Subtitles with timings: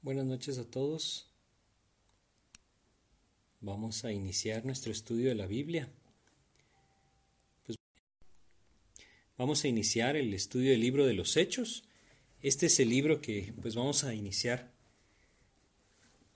[0.00, 1.26] Buenas noches a todos.
[3.60, 5.88] Vamos a iniciar nuestro estudio de la Biblia.
[7.66, 7.76] Pues
[9.36, 11.82] vamos a iniciar el estudio del libro de los Hechos.
[12.42, 14.70] Este es el libro que pues vamos a iniciar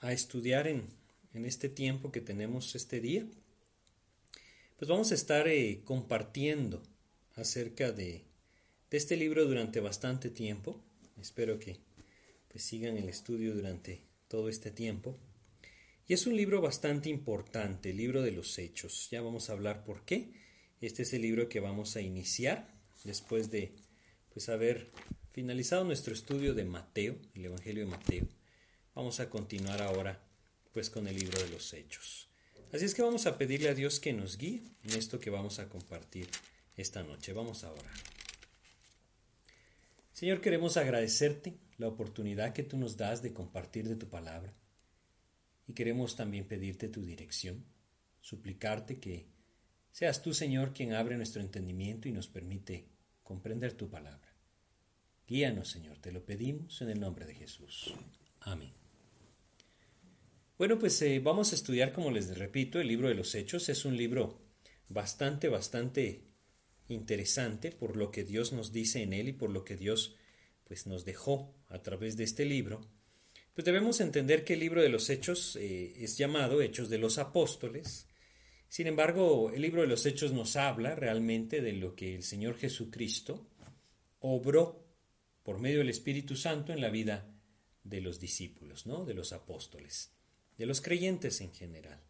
[0.00, 0.89] a estudiar en,
[1.32, 3.25] en este tiempo que tenemos este día.
[4.76, 6.82] Pues vamos a estar eh, compartiendo
[7.36, 8.25] acerca de,
[8.90, 10.82] de este libro durante bastante tiempo.
[11.21, 11.79] Espero que
[12.52, 15.18] pues sigan el estudio durante todo este tiempo.
[16.06, 19.08] Y es un libro bastante importante, el libro de los hechos.
[19.11, 20.32] Ya vamos a hablar por qué.
[20.80, 22.68] Este es el libro que vamos a iniciar
[23.04, 23.75] después de
[24.32, 24.90] pues haber
[25.30, 28.28] finalizado nuestro estudio de Mateo, el Evangelio de Mateo.
[28.94, 30.22] Vamos a continuar ahora
[30.72, 32.28] pues con el libro de los hechos.
[32.72, 35.58] Así es que vamos a pedirle a Dios que nos guíe en esto que vamos
[35.58, 36.28] a compartir
[36.77, 37.33] esta noche.
[37.33, 37.94] Vamos a orar.
[40.12, 44.55] Señor, queremos agradecerte la oportunidad que tú nos das de compartir de tu palabra.
[45.67, 47.65] Y queremos también pedirte tu dirección,
[48.20, 49.27] suplicarte que
[49.91, 52.89] seas tú, Señor, quien abre nuestro entendimiento y nos permite
[53.23, 54.34] comprender tu palabra.
[55.27, 57.95] Guíanos, Señor, te lo pedimos en el nombre de Jesús.
[58.41, 58.73] Amén.
[60.59, 63.69] Bueno, pues eh, vamos a estudiar, como les repito, el libro de los Hechos.
[63.69, 64.41] Es un libro
[64.89, 66.25] bastante, bastante
[66.89, 70.17] interesante por lo que Dios nos dice en él y por lo que Dios
[70.73, 72.81] pues nos dejó a través de este libro,
[73.53, 77.19] pues debemos entender que el libro de los Hechos eh, es llamado Hechos de los
[77.19, 78.09] Apóstoles.
[78.70, 82.56] Sin embargo, el libro de los Hechos nos habla realmente de lo que el Señor
[82.56, 83.50] Jesucristo
[84.20, 84.83] obró
[85.43, 87.31] por medio del Espíritu Santo en la vida
[87.84, 89.05] de los discípulos, ¿no?
[89.05, 90.11] de los apóstoles,
[90.56, 92.00] de los creyentes en general.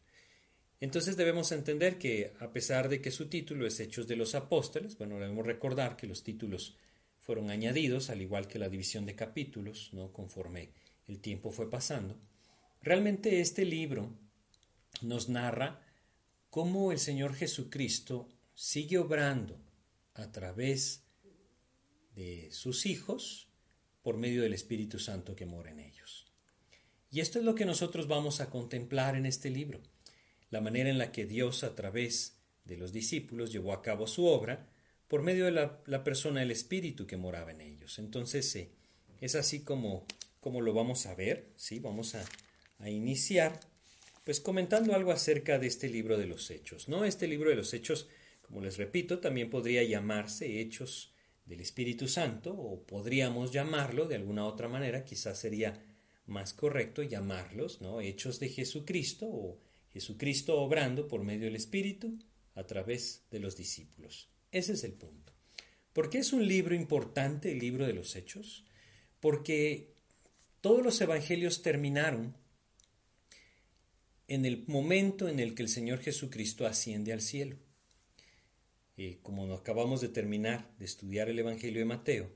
[0.79, 4.97] Entonces debemos entender que a pesar de que su título es Hechos de los Apóstoles,
[4.99, 6.77] bueno, debemos recordar que los títulos
[7.23, 10.13] fueron añadidos, al igual que la división de capítulos, ¿no?
[10.13, 10.73] conforme
[11.07, 12.19] el tiempo fue pasando.
[12.83, 14.13] Realmente este libro
[15.03, 15.81] nos narra
[16.51, 19.61] cómo el Señor Jesucristo sigue obrando
[20.15, 21.05] a través
[22.17, 23.49] de sus hijos
[24.03, 26.27] por medio del Espíritu Santo que mora en ellos.
[27.13, 29.81] Y esto es lo que nosotros vamos a contemplar en este libro,
[30.51, 34.27] la manera en la que Dios a través de los discípulos llevó a cabo su
[34.27, 34.72] obra
[35.13, 37.99] por medio de la, persona del Espíritu que moraba en ellos.
[37.99, 38.71] Entonces, eh,
[39.21, 40.07] es así como,
[40.41, 41.81] como lo vamos a ver, ¿sí?
[41.81, 42.25] Vamos a,
[42.79, 43.61] a iniciar
[44.25, 47.05] pues comentando algo acerca de este libro de los hechos, ¿no?
[47.05, 48.09] Este libro de los hechos,
[48.41, 51.13] como les repito, también podría llamarse Hechos
[51.45, 55.85] del Espíritu Santo o podríamos llamarlo de alguna otra manera, quizás sería
[56.25, 58.01] más correcto llamarlos, ¿no?
[58.01, 59.61] Hechos de Jesucristo o
[59.93, 62.19] Jesucristo obrando por medio del Espíritu
[62.55, 64.32] a través de los discípulos.
[64.53, 65.33] Ese es el punto.
[65.93, 68.65] ¿Por qué es un libro importante el libro de los Hechos?
[69.21, 69.93] Porque
[70.61, 72.37] todos los evangelios terminaron
[74.29, 77.57] en el momento en el que el Señor Jesucristo asciende al cielo.
[78.97, 82.31] Y como acabamos de terminar de estudiar el Evangelio de Mateo,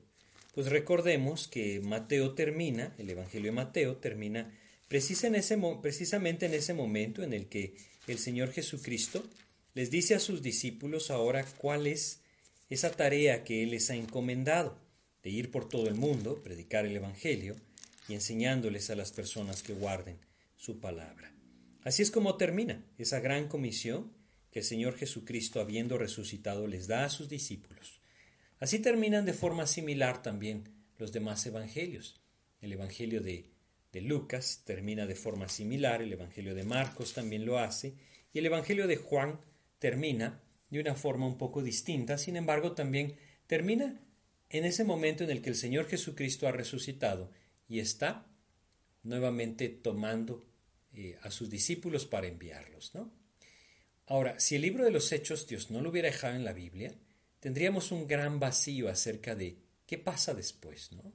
[0.53, 4.51] pues recordemos que Mateo termina, el Evangelio de Mateo termina
[4.87, 7.75] precisamente en ese momento en el que
[8.07, 9.23] el Señor Jesucristo
[9.77, 12.23] les dice a sus discípulos ahora cuál es
[12.67, 14.75] esa tarea que Él les ha encomendado,
[15.21, 17.55] de ir por todo el mundo, predicar el Evangelio
[18.09, 20.17] y enseñándoles a las personas que guarden
[20.55, 21.31] su palabra.
[21.83, 24.11] Así es como termina esa gran comisión
[24.49, 28.01] que el Señor Jesucristo, habiendo resucitado, les da a sus discípulos.
[28.57, 32.19] Así terminan de forma similar también los demás evangelios.
[32.61, 33.51] El Evangelio de,
[33.91, 37.93] de Lucas termina de forma similar, el Evangelio de Marcos también lo hace,
[38.33, 39.39] y el Evangelio de Juan
[39.79, 43.15] termina de una forma un poco distinta, sin embargo también
[43.47, 43.99] termina
[44.49, 47.31] en ese momento en el que el Señor Jesucristo ha resucitado
[47.67, 48.27] y está
[49.03, 50.45] nuevamente tomando
[50.93, 52.93] eh, a sus discípulos para enviarlos.
[52.93, 53.11] ¿no?
[54.05, 56.93] Ahora, si el libro de los Hechos Dios no lo hubiera dejado en la Biblia,
[57.39, 60.91] tendríamos un gran vacío acerca de qué pasa después.
[60.91, 61.13] ¿no?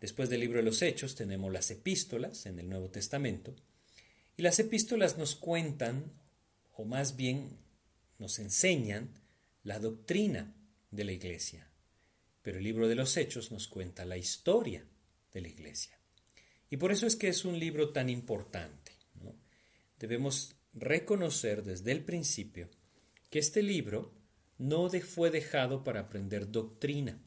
[0.00, 3.54] Después del libro de los Hechos tenemos las epístolas en el Nuevo Testamento,
[4.36, 6.12] y las epístolas nos cuentan,
[6.74, 7.58] o más bien
[8.18, 9.14] nos enseñan
[9.62, 10.54] la doctrina
[10.90, 11.68] de la Iglesia,
[12.42, 14.84] pero el libro de los Hechos nos cuenta la historia
[15.32, 15.98] de la Iglesia.
[16.70, 18.92] Y por eso es que es un libro tan importante.
[19.98, 22.68] Debemos reconocer desde el principio
[23.30, 24.12] que este libro
[24.58, 27.20] no fue dejado para aprender doctrina.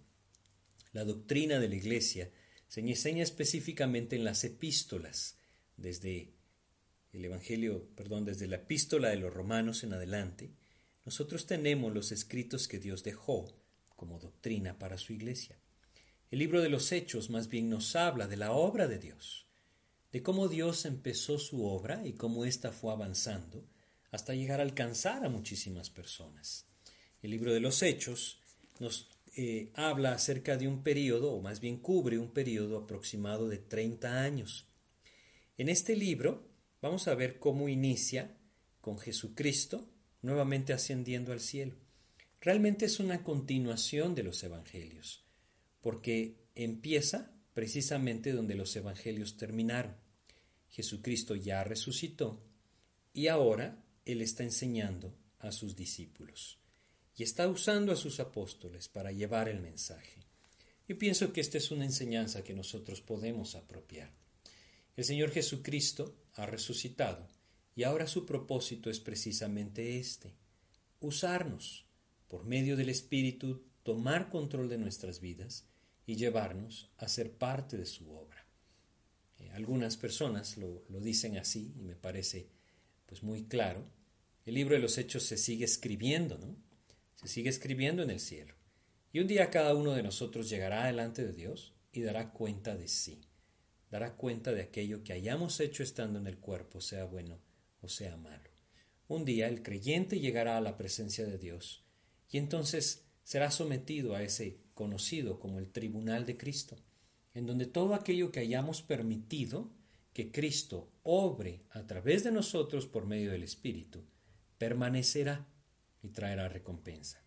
[0.91, 2.31] La doctrina de la Iglesia
[2.67, 5.37] se enseña específicamente en las epístolas,
[5.77, 6.33] desde
[7.11, 10.51] el Evangelio, perdón, desde la epístola de los romanos en adelante,
[11.05, 13.47] nosotros tenemos los escritos que Dios dejó
[13.95, 15.57] como doctrina para su iglesia.
[16.31, 19.47] El libro de los Hechos más bien nos habla de la obra de Dios,
[20.11, 23.65] de cómo Dios empezó su obra y cómo ésta fue avanzando
[24.11, 26.65] hasta llegar a alcanzar a muchísimas personas.
[27.21, 28.39] El libro de los Hechos
[28.79, 33.57] nos eh, habla acerca de un periodo, o más bien cubre un periodo aproximado de
[33.57, 34.67] 30 años.
[35.57, 36.47] En este libro
[36.81, 38.37] vamos a ver cómo inicia
[38.81, 39.87] con Jesucristo
[40.21, 41.75] nuevamente ascendiendo al cielo.
[42.41, 45.23] Realmente es una continuación de los evangelios,
[45.81, 49.95] porque empieza precisamente donde los evangelios terminaron.
[50.69, 52.41] Jesucristo ya resucitó
[53.13, 56.59] y ahora Él está enseñando a sus discípulos
[57.15, 60.21] y está usando a sus apóstoles para llevar el mensaje.
[60.87, 64.11] Yo pienso que esta es una enseñanza que nosotros podemos apropiar.
[64.95, 67.27] El Señor Jesucristo ha resucitado
[67.75, 70.33] y ahora su propósito es precisamente este,
[70.99, 71.85] usarnos,
[72.27, 75.65] por medio del Espíritu, tomar control de nuestras vidas
[76.05, 78.45] y llevarnos a ser parte de su obra.
[79.39, 82.49] Eh, algunas personas lo, lo, dicen así y me parece
[83.05, 83.89] pues muy claro.
[84.45, 86.55] El libro de los Hechos se sigue escribiendo, ¿no?
[87.15, 88.53] Se sigue escribiendo en el cielo.
[89.11, 92.87] Y un día cada uno de nosotros llegará delante de Dios y dará cuenta de
[92.87, 93.21] sí.
[93.89, 97.39] Dará cuenta de aquello que hayamos hecho estando en el cuerpo, sea bueno
[97.81, 98.49] o sea malo.
[99.07, 101.83] Un día el creyente llegará a la presencia de Dios
[102.29, 106.77] y entonces será sometido a ese conocido como el tribunal de Cristo,
[107.33, 109.71] en donde todo aquello que hayamos permitido
[110.13, 114.03] que Cristo obre a través de nosotros por medio del Espíritu,
[114.57, 115.47] permanecerá
[116.01, 117.23] y traerá recompensa.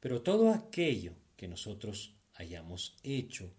[0.00, 3.54] Pero todo aquello que nosotros hayamos hecho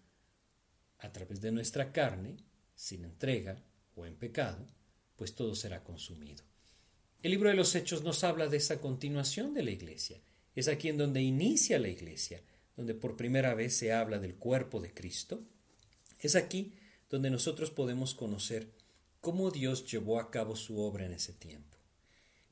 [0.98, 2.36] a través de nuestra carne,
[2.74, 3.62] sin entrega
[3.94, 4.66] o en pecado,
[5.16, 6.44] pues todo será consumido.
[7.22, 10.20] El libro de los Hechos nos habla de esa continuación de la iglesia.
[10.54, 12.42] Es aquí en donde inicia la iglesia,
[12.76, 15.40] donde por primera vez se habla del cuerpo de Cristo.
[16.20, 16.74] Es aquí
[17.10, 18.70] donde nosotros podemos conocer
[19.20, 21.76] cómo Dios llevó a cabo su obra en ese tiempo.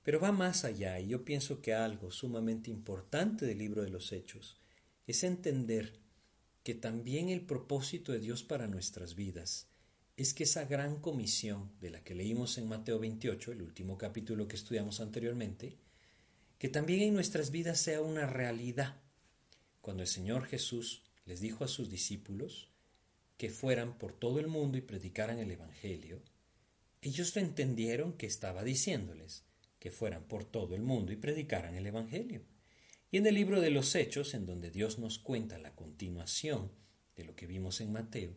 [0.03, 4.13] Pero va más allá y yo pienso que algo sumamente importante del libro de los
[4.13, 4.59] Hechos
[5.07, 6.01] es entender
[6.63, 9.69] que también el propósito de Dios para nuestras vidas
[10.17, 14.47] es que esa gran comisión de la que leímos en Mateo 28, el último capítulo
[14.47, 15.77] que estudiamos anteriormente,
[16.59, 19.03] que también en nuestras vidas sea una realidad.
[19.81, 22.71] Cuando el Señor Jesús les dijo a sus discípulos
[23.37, 26.23] que fueran por todo el mundo y predicaran el Evangelio,
[27.03, 29.45] ellos lo entendieron que estaba diciéndoles
[29.81, 32.43] que fueran por todo el mundo y predicaran el Evangelio.
[33.11, 36.71] Y en el libro de los Hechos, en donde Dios nos cuenta la continuación
[37.17, 38.35] de lo que vimos en Mateo,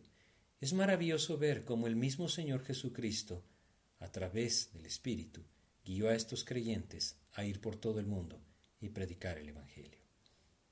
[0.60, 3.44] es maravilloso ver cómo el mismo Señor Jesucristo,
[4.00, 5.42] a través del Espíritu,
[5.84, 8.40] guió a estos creyentes a ir por todo el mundo
[8.80, 10.00] y predicar el Evangelio.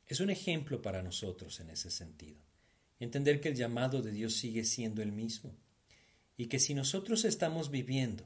[0.07, 2.41] Es un ejemplo para nosotros en ese sentido.
[2.99, 5.55] Entender que el llamado de Dios sigue siendo el mismo
[6.37, 8.25] y que si nosotros estamos viviendo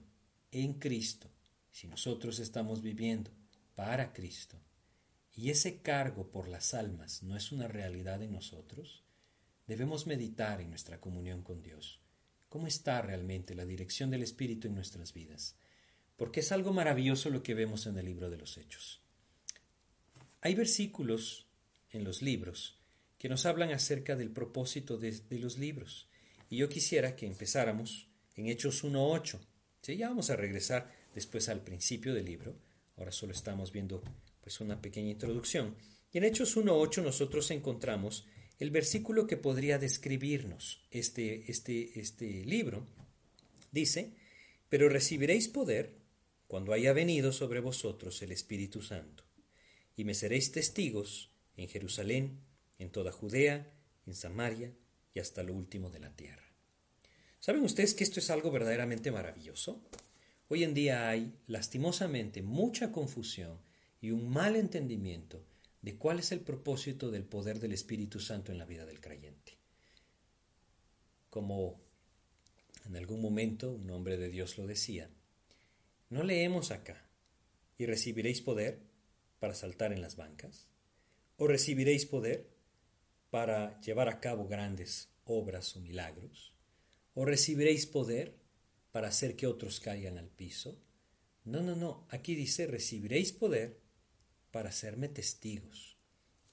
[0.53, 1.31] en Cristo,
[1.71, 3.31] si nosotros estamos viviendo
[3.75, 4.59] para Cristo,
[5.35, 9.05] y ese cargo por las almas no es una realidad en nosotros,
[9.71, 12.01] debemos meditar en nuestra comunión con Dios.
[12.49, 15.55] ¿Cómo está realmente la dirección del Espíritu en nuestras vidas?
[16.17, 19.01] Porque es algo maravilloso lo que vemos en el libro de los Hechos.
[20.41, 21.47] Hay versículos
[21.93, 22.81] en los libros
[23.17, 26.09] que nos hablan acerca del propósito de, los libros.
[26.49, 29.39] Y yo quisiera que empezáramos en Hechos 1.8.
[29.83, 29.97] ¿Sí?
[29.97, 32.57] Ya vamos a regresar después al principio del libro.
[32.97, 34.03] Ahora solo estamos viendo
[34.41, 35.77] pues una pequeña introducción.
[36.11, 38.27] Y en Hechos 1.8 nosotros encontramos
[38.61, 42.87] el versículo que podría describirnos este, este, este libro
[43.73, 44.13] dice,
[44.69, 45.95] pero recibiréis poder
[46.47, 49.25] cuando haya venido sobre vosotros el Espíritu Santo,
[49.97, 52.41] y me seréis testigos en Jerusalén,
[52.79, 53.73] en toda Judea,
[54.07, 54.73] en Samaria
[55.15, 56.45] y hasta lo último de la tierra.
[57.41, 59.81] ¿Saben ustedes que esto es algo verdaderamente maravilloso?
[60.49, 63.59] Hoy en día hay, lastimosamente, mucha confusión
[64.03, 65.43] y un mal entendimiento
[65.83, 69.59] de cuál es el propósito del poder del Espíritu Santo en la vida del creyente.
[71.31, 71.81] Como
[72.87, 75.11] en algún momento un hombre de Dios lo decía,
[76.11, 77.07] no leemos acá,
[77.79, 78.81] y recibiréis poder
[79.39, 80.67] para saltar en las bancas,
[81.39, 82.51] o recibiréis poder
[83.31, 86.53] para llevar a cabo grandes obras o milagros,
[87.15, 88.35] o recibiréis poder
[88.93, 90.79] para hacer que otros caigan al piso.
[91.45, 93.80] No, no, no, aquí dice recibiréis poder
[94.51, 95.97] para hacerme testigos.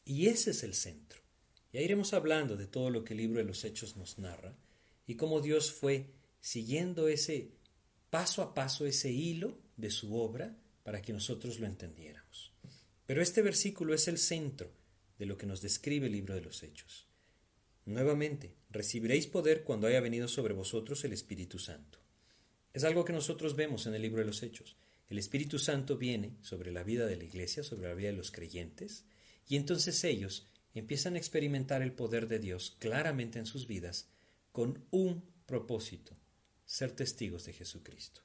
[0.06, 1.22] Y ese es el centro.
[1.74, 4.56] Ya iremos hablando de todo lo que el libro de los Hechos nos narra
[5.06, 6.08] y cómo Dios fue
[6.40, 7.52] siguiendo ese
[8.10, 12.54] paso a paso, ese hilo de su obra para que nosotros lo entendiéramos.
[13.06, 14.72] Pero este versículo es el centro
[15.18, 17.08] de lo que nos describe el libro de los Hechos.
[17.86, 22.00] Nuevamente, recibiréis poder cuando haya venido sobre vosotros el Espíritu Santo.
[22.74, 24.76] Es algo que nosotros vemos en el libro de los Hechos.
[25.10, 28.32] El Espíritu Santo viene sobre la vida de la iglesia, sobre la vida de los
[28.32, 29.06] creyentes,
[29.48, 34.10] y entonces ellos empiezan a experimentar el poder de Dios claramente en sus vidas
[34.52, 36.14] con un propósito,
[36.66, 38.22] ser testigos de Jesucristo.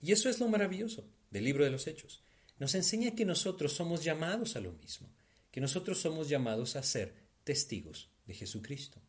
[0.00, 2.22] Y eso es lo maravilloso del libro de los Hechos.
[2.58, 5.10] Nos enseña que nosotros somos llamados a lo mismo,
[5.50, 9.00] que nosotros somos llamados a ser testigos de Jesucristo.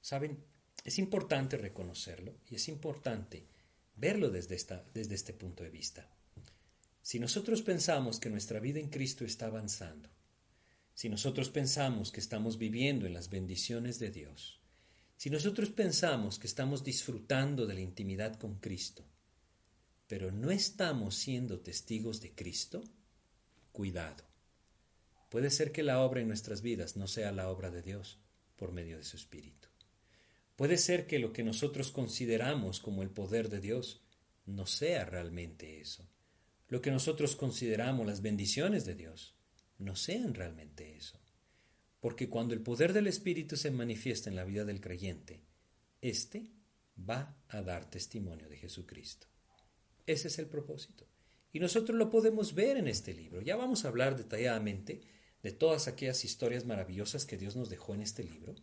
[0.00, 0.42] Saben,
[0.84, 3.46] es importante reconocerlo y es importante
[3.96, 4.56] verlo desde,
[4.94, 6.08] desde este punto de vista.
[7.02, 10.08] Si nosotros pensamos que nuestra vida en Cristo está avanzando,
[10.94, 14.60] si nosotros pensamos que estamos viviendo en las bendiciones de Dios,
[15.16, 19.04] si nosotros pensamos que estamos disfrutando de la intimidad con Cristo,
[20.06, 22.84] pero no estamos siendo testigos de Cristo,
[23.72, 24.24] cuidado.
[25.28, 28.18] Puede ser que la obra en nuestras vidas no sea la obra de Dios
[28.56, 29.68] por medio de su Espíritu.
[30.54, 34.02] Puede ser que lo que nosotros consideramos como el poder de Dios
[34.46, 36.06] no sea realmente eso.
[36.72, 39.36] Lo que nosotros consideramos las bendiciones de Dios
[39.76, 41.20] no sean realmente eso.
[42.00, 45.44] Porque cuando el poder del Espíritu se manifiesta en la vida del creyente,
[46.00, 46.50] éste
[46.98, 49.26] va a dar testimonio de Jesucristo.
[50.06, 51.06] Ese es el propósito.
[51.52, 53.42] Y nosotros lo podemos ver en este libro.
[53.42, 55.02] Ya vamos a hablar detalladamente
[55.42, 58.54] de todas aquellas historias maravillosas que Dios nos dejó en este libro.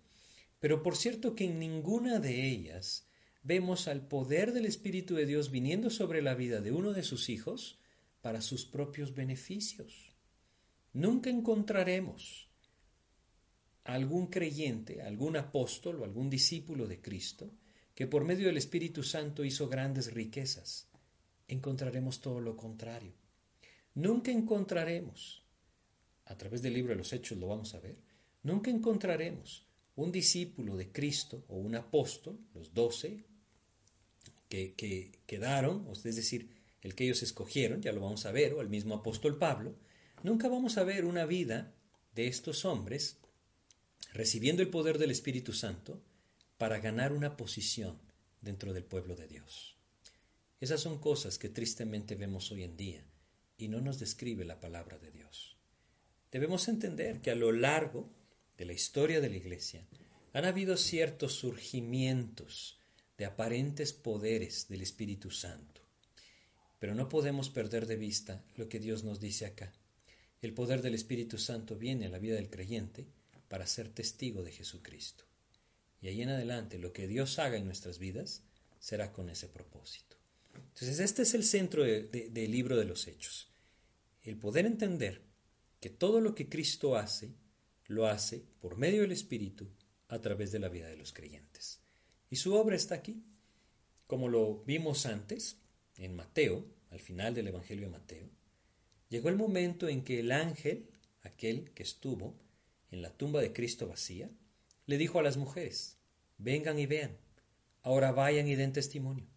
[0.59, 3.07] Pero por cierto que en ninguna de ellas
[3.43, 7.29] vemos al poder del Espíritu de Dios viniendo sobre la vida de uno de sus
[7.29, 7.79] hijos
[8.21, 10.13] para sus propios beneficios.
[10.93, 12.49] Nunca encontraremos
[13.83, 17.51] algún creyente, algún apóstol o algún discípulo de Cristo
[17.95, 20.87] que por medio del Espíritu Santo hizo grandes riquezas.
[21.47, 23.13] Encontraremos todo lo contrario.
[23.95, 25.43] Nunca encontraremos,
[26.25, 27.97] a través del libro de los Hechos lo vamos a ver,
[28.43, 33.25] nunca encontraremos un discípulo de Cristo o un apóstol, los doce,
[34.47, 38.61] que, que quedaron, es decir, el que ellos escogieron, ya lo vamos a ver, o
[38.61, 39.75] el mismo apóstol Pablo,
[40.23, 41.73] nunca vamos a ver una vida
[42.15, 43.17] de estos hombres
[44.13, 46.01] recibiendo el poder del Espíritu Santo
[46.57, 47.99] para ganar una posición
[48.41, 49.77] dentro del pueblo de Dios.
[50.59, 53.05] Esas son cosas que tristemente vemos hoy en día
[53.57, 55.57] y no nos describe la palabra de Dios.
[56.31, 58.09] Debemos entender que a lo largo
[58.57, 59.85] de la historia de la Iglesia
[60.33, 62.79] han habido ciertos surgimientos
[63.17, 65.78] de aparentes poderes del Espíritu Santo.
[66.79, 69.73] Pero no podemos perder de vista lo que Dios nos dice acá.
[70.41, 73.05] El poder del Espíritu Santo viene a la vida del creyente
[73.49, 75.25] para ser testigo de Jesucristo.
[76.01, 78.43] Y ahí en adelante lo que Dios haga en nuestras vidas
[78.79, 80.15] será con ese propósito.
[80.55, 83.49] Entonces este es el centro del libro de los Hechos.
[84.23, 85.21] El poder entender
[85.81, 87.33] que todo lo que Cristo hace,
[87.87, 89.67] lo hace por medio del Espíritu
[90.07, 91.79] a través de la vida de los creyentes.
[92.29, 93.23] Y su obra está aquí.
[94.07, 95.57] Como lo vimos antes,
[95.99, 98.29] en Mateo, al final del Evangelio de Mateo,
[99.09, 100.89] llegó el momento en que el ángel,
[101.21, 102.35] aquel que estuvo
[102.91, 104.29] en la tumba de Cristo vacía,
[104.85, 105.97] le dijo a las mujeres,
[106.37, 107.17] vengan y vean,
[107.83, 109.27] ahora vayan y den testimonio.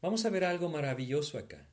[0.00, 1.68] Vamos a ver algo maravilloso acá.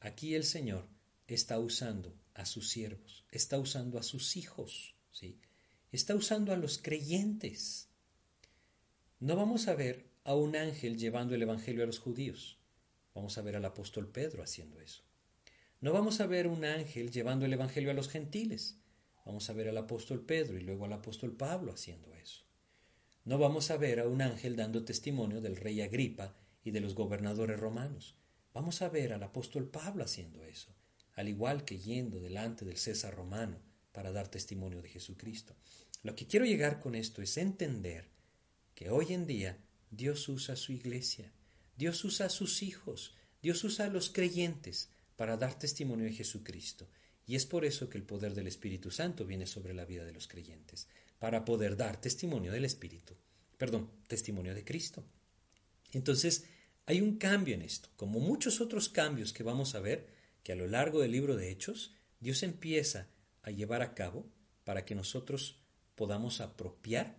[0.00, 0.86] Aquí el Señor
[1.26, 5.40] está usando a sus siervos, está usando a sus hijos, ¿sí?
[5.92, 7.88] está usando a los creyentes.
[9.20, 12.58] No vamos a ver a un ángel llevando el Evangelio a los judíos.
[13.14, 15.02] Vamos a ver al apóstol Pedro haciendo eso.
[15.80, 18.78] No vamos a ver un ángel llevando el Evangelio a los gentiles.
[19.24, 22.44] Vamos a ver al apóstol Pedro y luego al apóstol Pablo haciendo eso.
[23.24, 26.94] No vamos a ver a un ángel dando testimonio del rey Agripa y de los
[26.94, 28.16] gobernadores romanos.
[28.52, 30.74] Vamos a ver al apóstol Pablo haciendo eso,
[31.14, 33.60] al igual que yendo delante del César romano
[33.92, 35.54] para dar testimonio de Jesucristo.
[36.02, 38.08] Lo que quiero llegar con esto es entender
[38.74, 39.58] que hoy en día
[39.90, 41.32] Dios usa su iglesia,
[41.76, 46.88] Dios usa a sus hijos, Dios usa a los creyentes para dar testimonio de Jesucristo.
[47.26, 50.12] Y es por eso que el poder del Espíritu Santo viene sobre la vida de
[50.12, 50.88] los creyentes,
[51.18, 53.14] para poder dar testimonio del Espíritu,
[53.56, 55.04] perdón, testimonio de Cristo.
[55.92, 56.44] Entonces,
[56.86, 60.06] hay un cambio en esto, como muchos otros cambios que vamos a ver,
[60.42, 63.08] que a lo largo del libro de Hechos, Dios empieza
[63.42, 64.26] a llevar a cabo
[64.64, 65.60] para que nosotros
[65.94, 67.16] podamos apropiar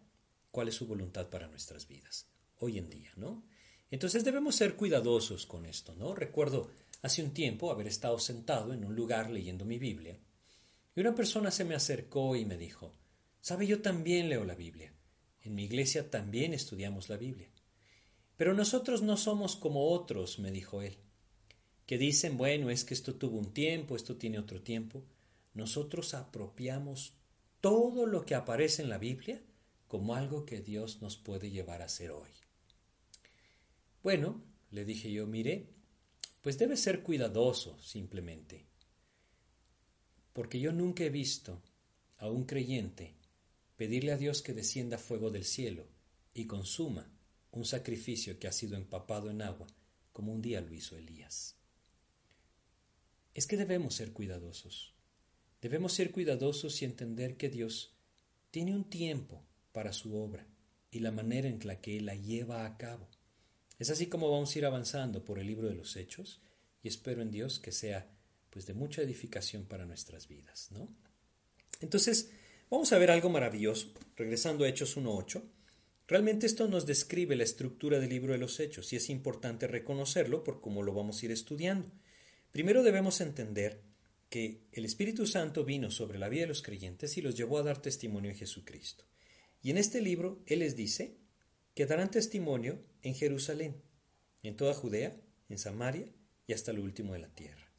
[0.51, 2.27] cuál es su voluntad para nuestras vidas,
[2.59, 3.43] hoy en día, ¿no?
[3.95, 6.13] Entonces debemos ser cuidadosos con esto, ¿no?
[6.13, 6.69] Recuerdo
[7.01, 10.19] hace un tiempo haber estado sentado en un lugar leyendo mi Biblia
[10.93, 12.91] y una persona se me acercó y me dijo,
[13.39, 14.91] ¿sabe yo también leo la Biblia?
[15.43, 17.47] En mi iglesia también estudiamos la Biblia.
[18.35, 20.97] Pero nosotros no somos como otros, me dijo él,
[21.85, 25.05] que dicen, bueno, es que esto tuvo un tiempo, esto tiene otro tiempo.
[25.53, 27.13] Nosotros apropiamos
[27.61, 29.41] todo lo que aparece en la Biblia
[29.87, 32.44] como algo que Dios nos puede llevar a hacer hoy.
[34.05, 35.65] Bueno, le dije yo, mire,
[36.43, 38.67] pues debe ser cuidadoso simplemente,
[40.31, 41.63] porque yo nunca he visto
[42.19, 43.15] a un creyente
[43.75, 45.87] pedirle a Dios que descienda fuego del cielo
[46.35, 47.09] y consuma
[47.49, 49.65] un sacrificio que ha sido empapado en agua,
[50.13, 51.55] como un día lo hizo Elías.
[53.33, 54.93] Es que debemos ser cuidadosos.
[55.63, 57.95] Debemos ser cuidadosos y entender que Dios
[58.51, 60.45] tiene un tiempo para su obra
[60.91, 63.09] y la manera en la que la lleva a cabo.
[63.79, 66.41] Es así como vamos a ir avanzando por el libro de los Hechos
[66.81, 68.09] y espero en Dios que sea
[68.49, 70.87] pues de mucha edificación para nuestras vidas, ¿no?
[71.81, 72.31] Entonces,
[72.69, 75.43] vamos a ver algo maravilloso, regresando a Hechos 1.8.
[76.07, 80.43] Realmente esto nos describe la estructura del libro de los Hechos y es importante reconocerlo
[80.43, 81.91] por cómo lo vamos a ir estudiando.
[82.51, 83.81] Primero debemos entender
[84.29, 87.63] que el Espíritu Santo vino sobre la vida de los creyentes y los llevó a
[87.63, 89.03] dar testimonio en Jesucristo.
[89.61, 91.17] Y en este libro Él les dice
[91.73, 93.81] que darán testimonio en Jerusalén,
[94.43, 95.15] en toda Judea,
[95.47, 96.07] en Samaria
[96.47, 97.71] y hasta lo último de la tierra.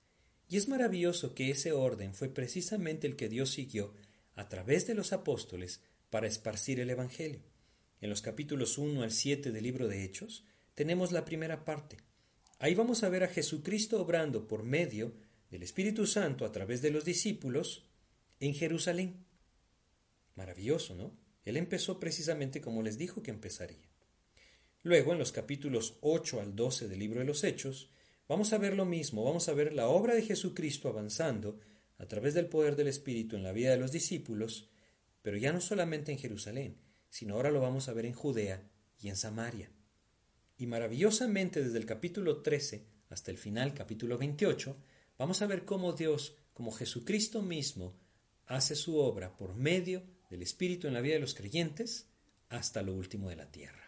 [0.48, 3.92] Y es maravilloso que ese orden fue precisamente el que Dios siguió
[4.34, 5.80] a través de los apóstoles
[6.10, 7.42] para esparcir el Evangelio.
[8.00, 11.96] En los capítulos 1 al 7 del libro de Hechos tenemos la primera parte.
[12.58, 15.14] Ahí vamos a ver a Jesucristo obrando por medio
[15.50, 17.88] del Espíritu Santo a través de los discípulos
[18.38, 19.26] en Jerusalén.
[20.36, 21.16] Maravilloso, ¿no?
[21.44, 23.88] Él empezó precisamente como les dijo que empezaría.
[24.86, 27.90] Luego, en los capítulos 8 al 12 del libro de los Hechos,
[28.28, 31.58] vamos a ver lo mismo, vamos a ver la obra de Jesucristo avanzando
[31.98, 34.70] a través del poder del Espíritu en la vida de los discípulos,
[35.22, 36.76] pero ya no solamente en Jerusalén,
[37.10, 38.62] sino ahora lo vamos a ver en Judea
[39.00, 39.72] y en Samaria.
[40.56, 44.76] Y maravillosamente desde el capítulo 13 hasta el final, capítulo 28,
[45.18, 47.98] vamos a ver cómo Dios, como Jesucristo mismo,
[48.46, 52.06] hace su obra por medio del Espíritu en la vida de los creyentes
[52.50, 53.85] hasta lo último de la tierra.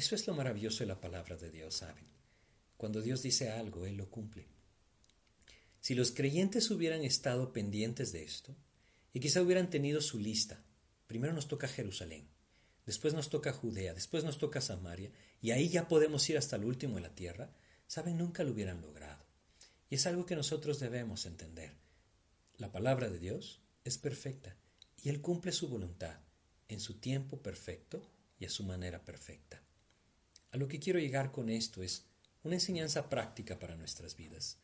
[0.00, 2.06] Eso es lo maravilloso de la palabra de Dios, ¿saben?
[2.78, 4.48] Cuando Dios dice algo, Él lo cumple.
[5.82, 8.56] Si los creyentes hubieran estado pendientes de esto,
[9.12, 10.64] y quizá hubieran tenido su lista,
[11.06, 12.30] primero nos toca Jerusalén,
[12.86, 16.68] después nos toca Judea, después nos toca Samaria, y ahí ya podemos ir hasta lo
[16.68, 17.52] último de la tierra,
[17.86, 19.26] saben, nunca lo hubieran logrado.
[19.90, 21.74] Y es algo que nosotros debemos entender.
[22.56, 24.56] La palabra de Dios es perfecta
[25.02, 26.20] y Él cumple su voluntad
[26.68, 29.59] en su tiempo perfecto y a su manera perfecta.
[30.50, 32.06] A lo que quiero llegar con esto es
[32.42, 34.58] una enseñanza práctica para nuestras vidas.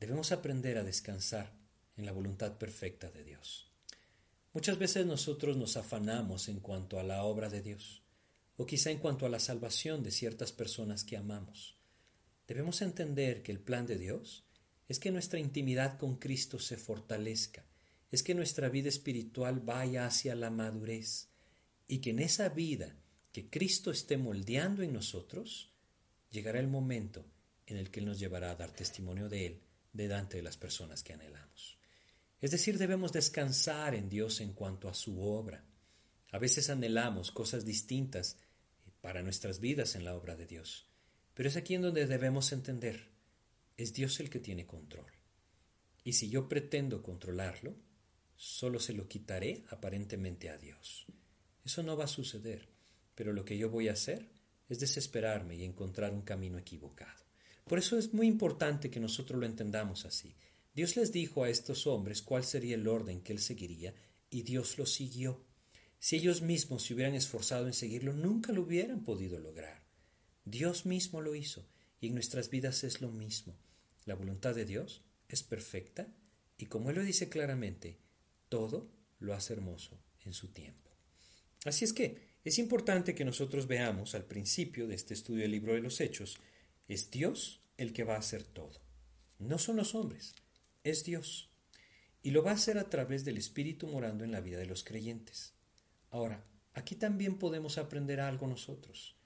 [0.00, 1.52] Debemos aprender a descansar
[1.96, 3.70] en la voluntad perfecta de Dios.
[4.52, 8.02] Muchas veces nosotros nos afanamos en cuanto a la obra de Dios,
[8.56, 11.76] o quizá en cuanto a la salvación de ciertas personas que amamos.
[12.48, 14.44] Debemos entender que el plan de Dios
[14.88, 17.64] es que nuestra intimidad con Cristo se fortalezca
[18.10, 21.28] es que nuestra vida espiritual vaya hacia la madurez
[21.88, 22.96] y que en esa vida
[23.36, 25.68] que Cristo esté moldeando en nosotros,
[26.30, 27.22] llegará el momento
[27.66, 29.60] en el que Él nos llevará a dar testimonio de Él
[29.92, 31.76] delante de las personas que anhelamos.
[32.40, 35.62] Es decir, debemos descansar en Dios en cuanto a su obra.
[36.32, 38.38] A veces anhelamos cosas distintas
[39.02, 40.88] para nuestras vidas en la obra de Dios,
[41.34, 43.10] pero es aquí en donde debemos entender,
[43.76, 45.12] es Dios el que tiene control.
[46.04, 47.76] Y si yo pretendo controlarlo,
[48.34, 51.04] solo se lo quitaré aparentemente a Dios.
[51.66, 52.75] Eso no va a suceder,
[53.16, 54.28] pero lo que yo voy a hacer
[54.68, 57.24] es desesperarme y encontrar un camino equivocado.
[57.64, 60.36] Por eso es muy importante que nosotros lo entendamos así.
[60.72, 63.94] Dios les dijo a estos hombres cuál sería el orden que él seguiría
[64.30, 65.44] y Dios lo siguió.
[65.98, 69.82] Si ellos mismos se hubieran esforzado en seguirlo, nunca lo hubieran podido lograr.
[70.44, 71.66] Dios mismo lo hizo
[72.00, 73.58] y en nuestras vidas es lo mismo.
[74.04, 76.06] La voluntad de Dios es perfecta
[76.58, 77.98] y como Él lo dice claramente,
[78.48, 80.90] todo lo hace hermoso en su tiempo.
[81.64, 85.74] Así es que es importante que nosotros veamos al principio de este estudio del libro
[85.74, 86.38] de los Hechos,
[86.86, 88.80] es Dios el que va a hacer todo.
[89.40, 90.34] No son los hombres,
[90.84, 91.50] es Dios.
[92.22, 94.84] Y lo va a hacer a través del Espíritu morando en la vida de los
[94.84, 95.54] creyentes.
[96.10, 99.16] Ahora, aquí también podemos aprender algo nosotros.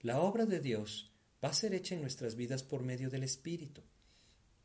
[0.00, 1.12] La obra de Dios
[1.44, 3.82] va a ser hecha en nuestras vidas por medio del Espíritu.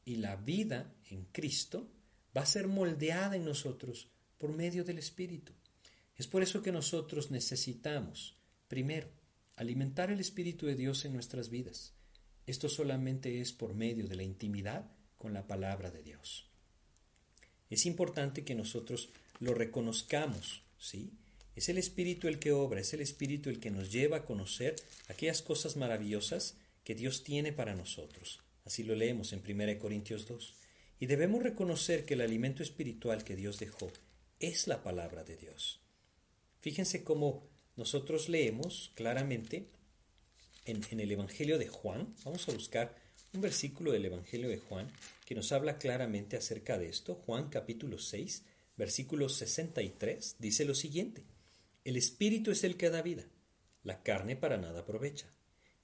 [0.06, 1.92] Y la vida en Cristo
[2.36, 5.52] va a ser moldeada en nosotros por medio del Espíritu.
[6.18, 9.10] Es por eso que nosotros necesitamos, primero,
[9.56, 11.94] alimentar el Espíritu de Dios en nuestras vidas.
[12.48, 16.50] Esto solamente es por medio de la intimidad con la palabra de Dios.
[17.70, 21.12] Es importante que nosotros lo reconozcamos, ¿sí?
[21.56, 24.76] Es el Espíritu el que obra, es el Espíritu el que nos lleva a conocer
[25.08, 28.42] aquellas cosas maravillosas que Dios tiene para nosotros.
[28.66, 30.54] Así lo leemos en 1 Corintios 2.
[31.00, 33.92] Y debemos reconocer que el alimento espiritual que Dios dejó
[34.40, 35.85] es la palabra de Dios.
[36.66, 39.70] Fíjense cómo nosotros leemos claramente
[40.66, 42.16] en, el Evangelio de Juan.
[42.24, 42.96] Vamos a buscar
[43.34, 44.88] un versículo del Evangelio de Juan
[45.28, 47.14] que nos habla claramente acerca de esto.
[47.14, 48.46] Juan capítulo 6,
[48.78, 51.22] versículo 63, dice lo siguiente.
[51.84, 53.28] El Espíritu es el que da vida,
[53.84, 55.32] la carne para nada aprovecha.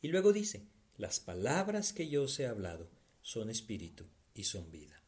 [0.02, 0.66] Y luego dice,
[0.98, 2.90] las palabras que yo os he hablado
[3.22, 5.04] son espíritu y son vida.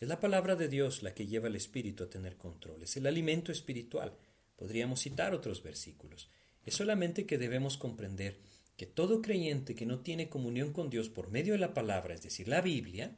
[0.00, 3.06] Es la palabra de Dios la que lleva al espíritu a tener control, es el
[3.06, 4.16] alimento espiritual.
[4.60, 6.28] Podríamos citar otros versículos.
[6.66, 8.36] Es solamente que debemos comprender
[8.76, 12.20] que todo creyente que no tiene comunión con Dios por medio de la palabra, es
[12.20, 13.16] decir, la Biblia,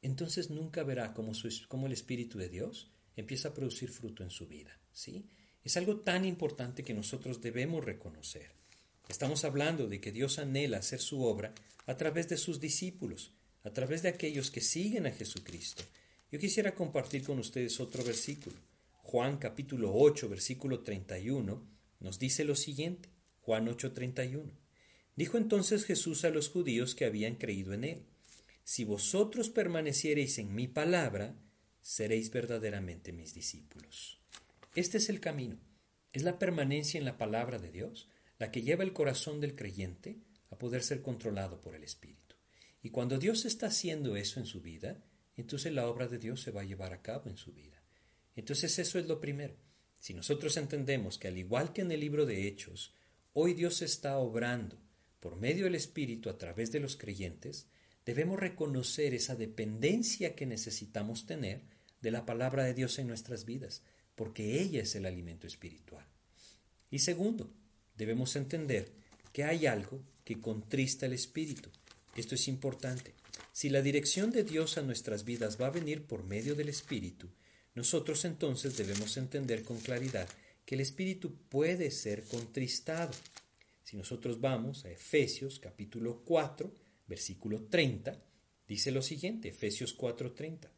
[0.00, 1.32] entonces nunca verá cómo,
[1.86, 4.80] el Espíritu de Dios empieza a producir fruto en su vida.
[4.90, 5.26] ¿sí?
[5.62, 8.50] Es algo tan importante que nosotros debemos reconocer.
[9.06, 11.52] Estamos hablando de que Dios anhela hacer su obra
[11.84, 13.32] a través de sus discípulos,
[13.64, 15.84] a través de aquellos que siguen a Jesucristo.
[16.32, 18.56] Yo quisiera compartir con ustedes otro versículo.
[19.14, 21.64] Juan capítulo 8, versículo 31,
[22.00, 23.10] nos dice lo siguiente.
[23.42, 24.50] Juan 8, 31.
[25.14, 28.06] Dijo entonces Jesús a los judíos que habían creído en él,
[28.64, 31.36] Si vosotros permaneciereis en mi palabra,
[31.80, 34.18] seréis verdaderamente mis discípulos.
[34.74, 35.60] Este es el camino.
[36.12, 38.08] Es la permanencia en la palabra de Dios
[38.40, 40.18] la que lleva el corazón del creyente
[40.50, 42.34] a poder ser controlado por el Espíritu.
[42.82, 45.04] Y cuando Dios está haciendo eso en su vida,
[45.36, 47.73] entonces la obra de Dios se va a llevar a cabo en su vida.
[48.36, 49.54] Entonces eso es lo primero.
[50.00, 52.92] Si nosotros entendemos que al igual que en el libro de Hechos,
[53.32, 54.76] hoy Dios está obrando
[55.20, 57.66] por medio del Espíritu a través de los creyentes,
[58.04, 61.62] debemos reconocer esa dependencia que necesitamos tener
[62.02, 63.82] de la palabra de Dios en nuestras vidas,
[64.14, 66.04] porque ella es el alimento espiritual.
[66.90, 67.50] Y segundo,
[67.96, 68.92] debemos entender
[69.32, 71.70] que hay algo que contrista el espíritu.
[72.14, 73.14] Esto es importante.
[73.52, 77.28] Si la dirección de Dios a nuestras vidas va a venir por medio del espíritu,
[77.74, 80.28] nosotros entonces debemos entender con claridad
[80.64, 83.12] que el espíritu puede ser contristado.
[83.82, 86.72] Si nosotros vamos a Efesios capítulo 4,
[87.06, 88.22] versículo 30,
[88.66, 90.70] dice lo siguiente, Efesios 4:30,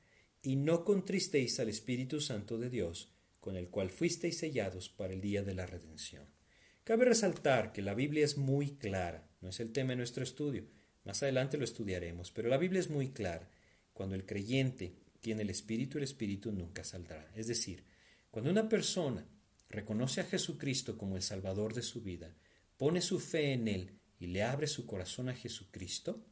[0.42, 5.20] y no contristéis al Espíritu Santo de Dios, con el cual fuisteis sellados para el
[5.20, 6.24] día de la redención.
[6.82, 10.66] Cabe resaltar que la Biblia es muy clara, no es el tema de nuestro estudio,
[11.04, 13.48] más adelante lo estudiaremos, pero la Biblia es muy clara.
[13.92, 17.32] Cuando el creyente tiene el Espíritu, el Espíritu nunca saldrá.
[17.34, 17.82] Es decir,
[18.30, 19.26] cuando una persona
[19.68, 22.32] reconoce a Jesucristo como el Salvador de su vida,
[22.76, 26.24] pone su fe en Él y le abre su corazón a Jesucristo,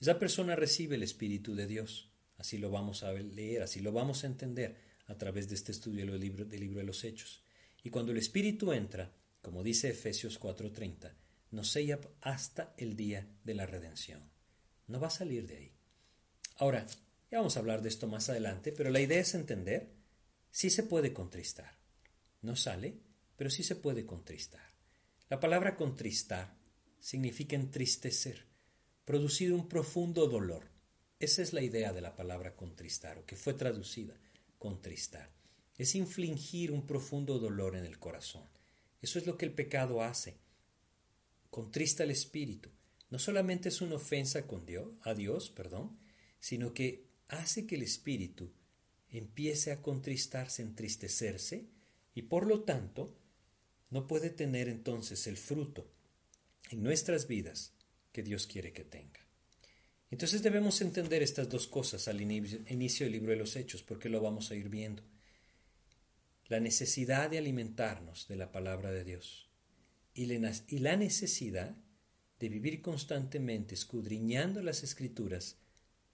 [0.00, 2.10] esa persona recibe el Espíritu de Dios.
[2.38, 6.06] Así lo vamos a leer, así lo vamos a entender a través de este estudio
[6.06, 7.42] del libro, del libro de los Hechos.
[7.82, 11.12] Y cuando el Espíritu entra, como dice Efesios 4:30,
[11.50, 14.22] nos sella hasta el día de la redención.
[14.86, 15.72] No va a salir de ahí.
[16.56, 16.86] Ahora,
[17.36, 19.90] vamos a hablar de esto más adelante, pero la idea es entender
[20.50, 21.78] si se puede contristar.
[22.42, 22.98] No sale,
[23.36, 24.74] pero sí se puede contristar.
[25.28, 26.54] La palabra contristar
[27.00, 28.46] significa entristecer,
[29.04, 30.70] producir un profundo dolor.
[31.18, 34.14] Esa es la idea de la palabra contristar, o que fue traducida,
[34.58, 35.30] contristar.
[35.76, 38.48] Es infligir un profundo dolor en el corazón.
[39.02, 40.38] Eso es lo que el pecado hace.
[41.50, 42.70] Contrista el espíritu.
[43.10, 45.98] No solamente es una ofensa con Dios, a Dios, perdón,
[46.40, 48.52] sino que hace que el espíritu
[49.10, 51.68] empiece a contristarse, entristecerse,
[52.14, 53.16] y por lo tanto
[53.90, 55.90] no puede tener entonces el fruto
[56.70, 57.74] en nuestras vidas
[58.12, 59.20] que Dios quiere que tenga.
[60.10, 64.20] Entonces debemos entender estas dos cosas al inicio del libro de los Hechos, porque lo
[64.20, 65.02] vamos a ir viendo.
[66.46, 69.48] La necesidad de alimentarnos de la palabra de Dios
[70.14, 71.76] y la necesidad
[72.38, 75.56] de vivir constantemente escudriñando las escrituras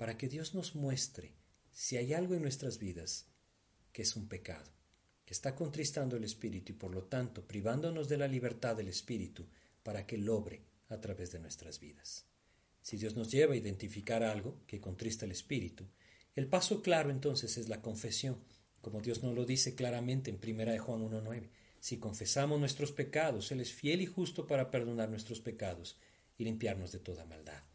[0.00, 1.34] para que Dios nos muestre
[1.70, 3.26] si hay algo en nuestras vidas
[3.92, 4.80] que es un pecado
[5.30, 9.46] está contristando el Espíritu y por lo tanto privándonos de la libertad del Espíritu
[9.82, 12.26] para que lobre a través de nuestras vidas.
[12.82, 15.86] Si Dios nos lleva a identificar algo que contrista el Espíritu,
[16.34, 18.38] el paso claro entonces es la confesión,
[18.80, 21.50] como Dios nos lo dice claramente en 1 Juan 1.9.
[21.78, 25.96] Si confesamos nuestros pecados, Él es fiel y justo para perdonar nuestros pecados
[26.36, 27.69] y limpiarnos de toda maldad.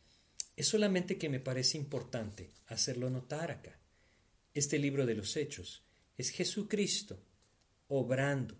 [0.56, 3.78] Es solamente que me parece importante hacerlo notar acá.
[4.54, 5.84] Este libro de los Hechos
[6.18, 7.20] es Jesucristo
[7.89, 8.56] obrando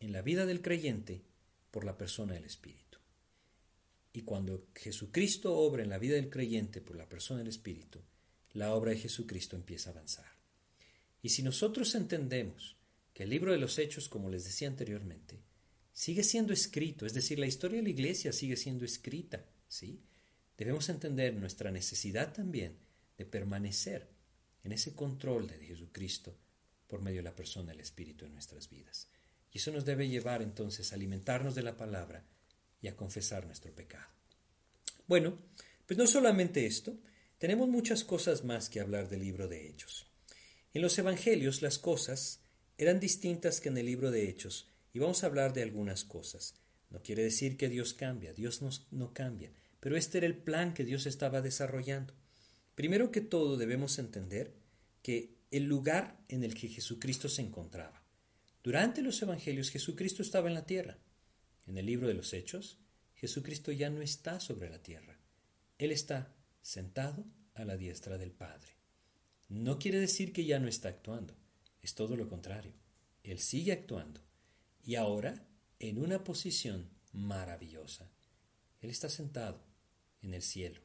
[0.00, 1.22] en la vida del creyente
[1.70, 2.98] por la persona del Espíritu.
[4.12, 8.00] Y cuando Jesucristo obra en la vida del creyente por la persona del Espíritu,
[8.54, 10.26] la obra de Jesucristo empieza a avanzar.
[11.22, 12.76] Y si nosotros entendemos
[13.12, 15.38] que el libro de los Hechos, como les decía anteriormente,
[15.92, 20.00] sigue siendo escrito, es decir, la historia de la iglesia sigue siendo escrita, ¿sí?
[20.60, 22.76] Debemos entender nuestra necesidad también
[23.16, 24.10] de permanecer
[24.62, 26.36] en ese control de Jesucristo
[26.86, 29.08] por medio de la persona del Espíritu en nuestras vidas.
[29.50, 32.26] Y eso nos debe llevar entonces a alimentarnos de la palabra
[32.82, 34.06] y a confesar nuestro pecado.
[35.06, 35.38] Bueno,
[35.86, 36.94] pues no solamente esto,
[37.38, 40.08] tenemos muchas cosas más que hablar del libro de Hechos.
[40.74, 42.40] En los Evangelios las cosas
[42.76, 46.54] eran distintas que en el libro de Hechos, y vamos a hablar de algunas cosas.
[46.90, 50.74] No quiere decir que Dios cambia, Dios no, no cambia, pero este era el plan
[50.74, 52.14] que Dios estaba desarrollando.
[52.74, 54.54] Primero que todo debemos entender
[55.02, 58.02] que el lugar en el que Jesucristo se encontraba.
[58.62, 60.98] Durante los Evangelios Jesucristo estaba en la tierra.
[61.66, 62.78] En el libro de los Hechos,
[63.14, 65.18] Jesucristo ya no está sobre la tierra.
[65.78, 68.76] Él está sentado a la diestra del Padre.
[69.48, 71.34] No quiere decir que ya no está actuando,
[71.82, 72.72] es todo lo contrario.
[73.24, 74.20] Él sigue actuando
[74.84, 75.46] y ahora
[75.78, 78.10] en una posición maravillosa.
[78.80, 79.69] Él está sentado
[80.22, 80.80] en el cielo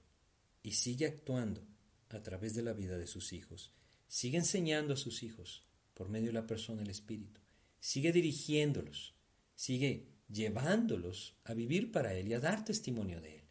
[0.63, 1.61] y sigue actuando
[2.09, 3.71] a través de la vida de sus hijos.
[4.07, 7.41] Sigue enseñando a sus hijos por medio de la persona del Espíritu.
[7.79, 9.13] Sigue dirigiéndolos.
[9.55, 13.41] Sigue llevándolos a vivir para Él y a dar testimonio de Él.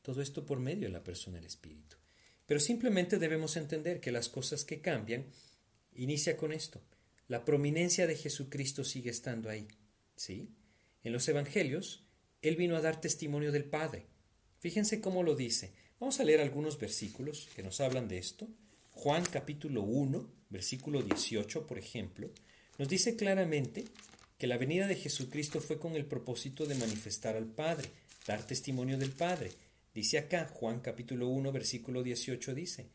[0.00, 1.96] Todo esto por medio de la persona del Espíritu.
[2.46, 5.26] Pero simplemente debemos entender que las cosas que cambian
[5.94, 6.80] inicia con esto.
[7.28, 9.68] La prominencia de Jesucristo sigue estando ahí.
[10.16, 10.50] ¿Sí?
[11.04, 12.04] En los Evangelios,
[12.40, 14.06] Él vino a dar testimonio del Padre.
[14.62, 15.72] Fíjense cómo lo dice.
[15.98, 18.46] Vamos a leer algunos versículos que nos hablan de esto.
[18.92, 22.30] Juan capítulo 1, versículo 18, por ejemplo,
[22.78, 23.86] nos dice claramente
[24.38, 27.88] que la venida de Jesucristo fue con el propósito de manifestar al Padre,
[28.24, 29.50] dar testimonio del Padre.
[29.96, 32.86] Dice acá, Juan capítulo 1, versículo 18 dice,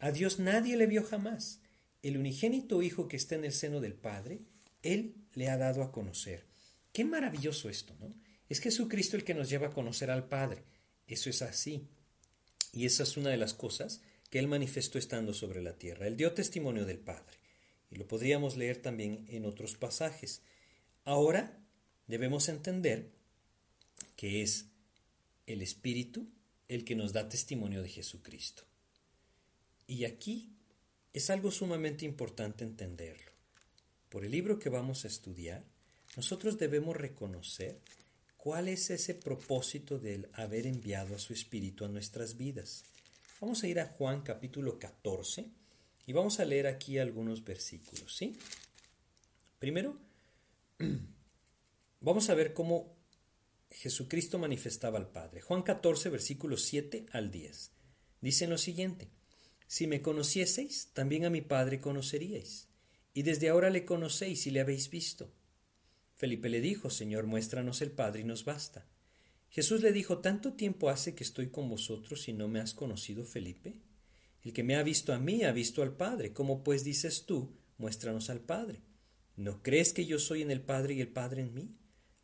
[0.00, 1.60] A Dios nadie le vio jamás.
[2.02, 4.40] El unigénito Hijo que está en el seno del Padre,
[4.82, 6.46] Él le ha dado a conocer.
[6.92, 8.12] Qué maravilloso esto, ¿no?
[8.48, 10.64] Es Jesucristo el que nos lleva a conocer al Padre.
[11.06, 11.86] Eso es así.
[12.72, 16.06] Y esa es una de las cosas que Él manifestó estando sobre la tierra.
[16.06, 17.36] Él dio testimonio del Padre.
[17.90, 20.40] Y lo podríamos leer también en otros pasajes.
[21.04, 21.58] Ahora
[22.06, 23.10] debemos entender
[24.16, 24.66] que es
[25.46, 26.26] el Espíritu
[26.68, 28.62] el que nos da testimonio de Jesucristo.
[29.86, 30.48] Y aquí
[31.12, 33.30] es algo sumamente importante entenderlo.
[34.08, 35.64] Por el libro que vamos a estudiar,
[36.16, 37.78] nosotros debemos reconocer
[38.42, 42.82] cuál es ese propósito del haber enviado a su Espíritu a nuestras vidas.
[43.40, 45.46] Vamos a ir a Juan capítulo 14
[46.06, 48.36] y vamos a leer aquí algunos versículos, ¿sí?
[49.60, 49.96] Primero,
[52.04, 52.96] Vamos a ver cómo
[53.70, 55.40] Jesucristo manifestaba al Padre.
[55.40, 57.70] Juan 14, versículos 7 al 10.
[58.20, 59.08] Dice lo siguiente,
[59.68, 62.66] Si me conocieseis, también a mi Padre conoceríais,
[63.14, 65.30] y desde ahora le conocéis y le habéis visto.
[66.22, 68.86] Felipe le dijo, Señor, muéstranos el Padre y nos basta.
[69.50, 73.24] Jesús le dijo, ¿tanto tiempo hace que estoy con vosotros y no me has conocido,
[73.24, 73.74] Felipe?
[74.44, 76.32] El que me ha visto a mí ha visto al Padre.
[76.32, 78.82] ¿Cómo pues dices tú, muéstranos al Padre?
[79.34, 81.74] ¿No crees que yo soy en el Padre y el Padre en mí?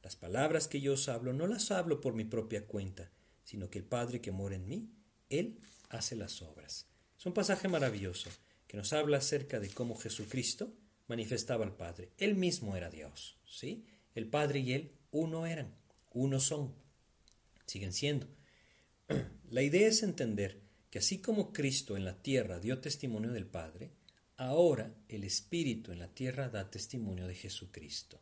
[0.05, 3.11] Las palabras que yo os hablo no las hablo por mi propia cuenta,
[3.43, 4.93] sino que el Padre que mora en mí,
[5.29, 5.59] Él
[5.89, 6.87] hace las obras.
[7.19, 8.31] Es un pasaje maravilloso
[8.69, 10.73] que nos habla acerca de cómo Jesucristo
[11.09, 12.13] manifestaba al Padre.
[12.19, 13.85] Él mismo era Dios, ¿sí?
[14.15, 15.75] El Padre y Él uno eran,
[16.13, 16.75] uno son,
[17.67, 18.29] siguen siendo.
[19.51, 23.91] La idea es entender que así como Cristo en la tierra dio testimonio del Padre,
[24.37, 28.21] ahora el Espíritu en la tierra da testimonio de Jesucristo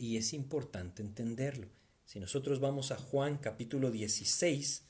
[0.00, 1.68] y es importante entenderlo.
[2.06, 4.82] Si nosotros vamos a Juan capítulo 16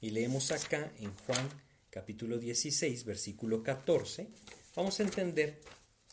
[0.00, 1.48] y leemos acá en Juan
[1.90, 4.28] capítulo 16 versículo 14,
[4.76, 5.60] vamos a entender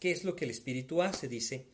[0.05, 1.27] qué es lo que el Espíritu hace.
[1.27, 1.65] Dice,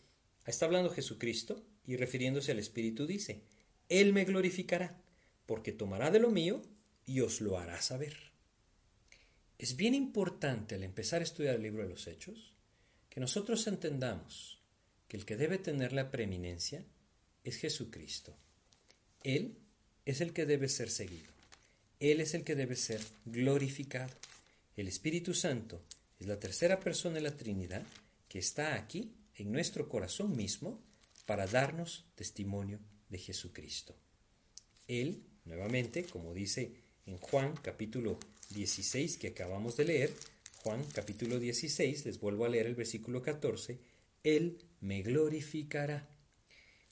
[0.45, 3.41] está hablando Jesucristo y refiriéndose al Espíritu dice,
[3.89, 5.03] Él me glorificará,
[5.45, 6.61] porque tomará de lo mío
[7.05, 8.15] y os lo hará saber.
[9.57, 12.53] Es bien importante al empezar a estudiar el libro de los Hechos
[13.09, 14.61] que nosotros entendamos
[15.09, 16.85] que el que debe tener la preeminencia
[17.43, 18.33] es Jesucristo.
[19.25, 19.57] Él
[20.05, 21.33] es el que debe ser seguido.
[21.99, 24.15] Él es el que debe ser glorificado.
[24.77, 25.83] El Espíritu Santo
[26.17, 27.85] es la tercera persona de la Trinidad
[28.31, 30.81] que está aquí en nuestro corazón mismo
[31.25, 33.93] para darnos testimonio de Jesucristo.
[34.87, 36.71] Él, nuevamente, como dice
[37.05, 38.17] en Juan capítulo
[38.51, 40.13] 16 que acabamos de leer,
[40.63, 43.81] Juan capítulo 16, les vuelvo a leer el versículo 14,
[44.23, 46.07] Él me glorificará.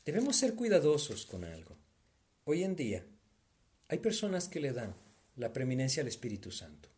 [0.03, 1.77] Debemos ser cuidadosos con algo.
[2.43, 3.05] Hoy en día
[3.87, 4.93] hay personas que le dan
[5.37, 6.89] la preeminencia al Espíritu Santo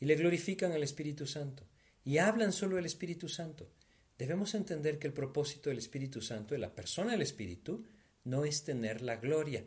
[0.00, 1.68] y le glorifican al Espíritu Santo
[2.06, 3.70] y hablan solo del Espíritu Santo.
[4.18, 7.84] Debemos entender que el propósito del Espíritu Santo, de la persona del Espíritu,
[8.24, 9.64] no es tener la gloria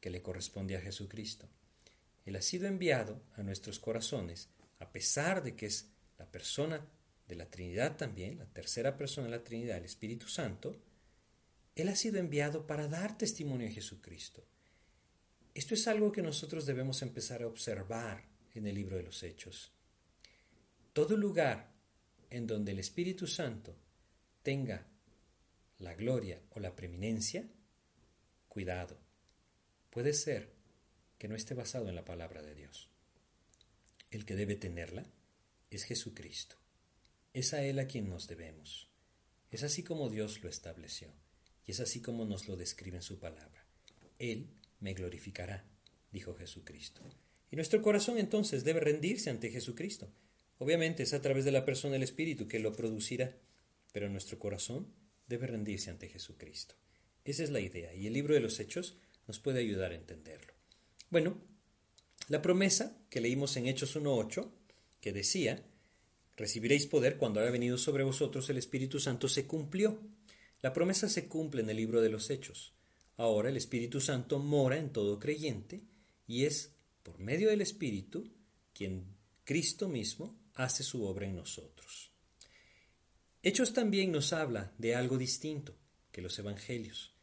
[0.00, 1.48] que le corresponde a Jesucristo.
[2.24, 4.48] Él ha sido enviado a nuestros corazones,
[4.78, 6.86] a pesar de que es la persona
[7.26, 10.76] de la Trinidad también, la tercera persona de la Trinidad, el Espíritu Santo,
[11.74, 14.44] Él ha sido enviado para dar testimonio a Jesucristo.
[15.54, 18.24] Esto es algo que nosotros debemos empezar a observar
[18.54, 19.72] en el libro de los Hechos.
[20.92, 21.73] Todo lugar
[22.34, 23.76] en donde el Espíritu Santo
[24.42, 24.88] tenga
[25.78, 27.48] la gloria o la preeminencia,
[28.48, 28.98] cuidado,
[29.90, 30.52] puede ser
[31.16, 32.90] que no esté basado en la palabra de Dios.
[34.10, 35.06] El que debe tenerla
[35.70, 36.56] es Jesucristo.
[37.32, 38.88] Es a Él a quien nos debemos.
[39.52, 41.12] Es así como Dios lo estableció
[41.64, 43.64] y es así como nos lo describe en su palabra.
[44.18, 45.64] Él me glorificará,
[46.10, 47.00] dijo Jesucristo.
[47.52, 50.12] Y nuestro corazón entonces debe rendirse ante Jesucristo.
[50.58, 53.36] Obviamente es a través de la persona del Espíritu que lo producirá,
[53.92, 54.92] pero nuestro corazón
[55.26, 56.74] debe rendirse ante Jesucristo.
[57.24, 60.52] Esa es la idea y el libro de los Hechos nos puede ayudar a entenderlo.
[61.10, 61.38] Bueno,
[62.28, 64.50] la promesa que leímos en Hechos 1.8,
[65.00, 65.64] que decía,
[66.36, 70.00] recibiréis poder cuando haya venido sobre vosotros el Espíritu Santo, se cumplió.
[70.60, 72.74] La promesa se cumple en el libro de los Hechos.
[73.16, 75.84] Ahora el Espíritu Santo mora en todo creyente
[76.26, 78.28] y es por medio del Espíritu
[78.72, 79.04] quien
[79.44, 82.10] Cristo mismo hace su obra en nosotros.
[83.42, 85.76] Hechos también nos habla de algo distinto
[86.10, 87.14] que los evangelios.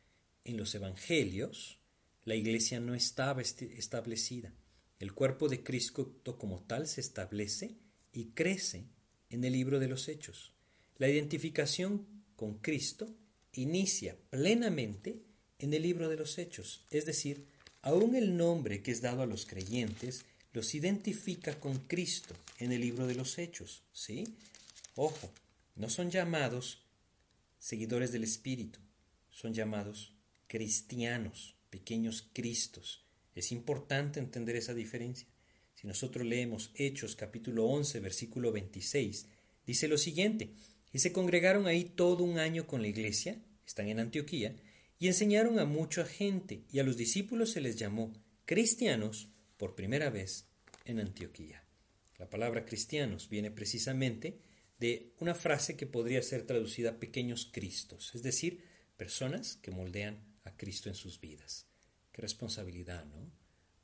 [0.44, 1.80] En los evangelios
[2.24, 4.54] la iglesia no estaba establecida.
[5.00, 7.78] El cuerpo de Cristo como tal se establece
[8.14, 8.86] y crece
[9.30, 10.54] en el libro de los Hechos.
[10.98, 13.16] La identificación con Cristo
[13.54, 15.24] inicia plenamente
[15.58, 17.48] en el libro de los Hechos, es decir,
[17.82, 22.82] aún el nombre que es dado a los creyentes los identifica con Cristo en el
[22.82, 24.36] libro de los Hechos, ¿sí?
[24.96, 25.32] Ojo,
[25.76, 26.84] no son llamados
[27.60, 28.80] seguidores del Espíritu,
[29.30, 30.14] son llamados
[30.48, 33.06] cristianos, pequeños Cristos.
[33.34, 35.28] Es importante entender esa diferencia.
[35.76, 39.28] Si nosotros leemos Hechos capítulo 11, versículo 26,
[39.66, 40.54] dice lo siguiente,
[40.92, 44.56] y se congregaron ahí todo un año con la iglesia, están en Antioquía,
[45.00, 48.12] y enseñaron a mucha gente, y a los discípulos se les llamó
[48.46, 49.30] cristianos
[49.62, 50.48] por primera vez
[50.86, 51.64] en Antioquía.
[52.18, 54.40] La palabra cristianos viene precisamente
[54.80, 58.64] de una frase que podría ser traducida pequeños cristos, es decir,
[58.98, 61.68] personas que moldean a Cristo en sus vidas.
[62.12, 63.32] Qué responsabilidad, ¿no?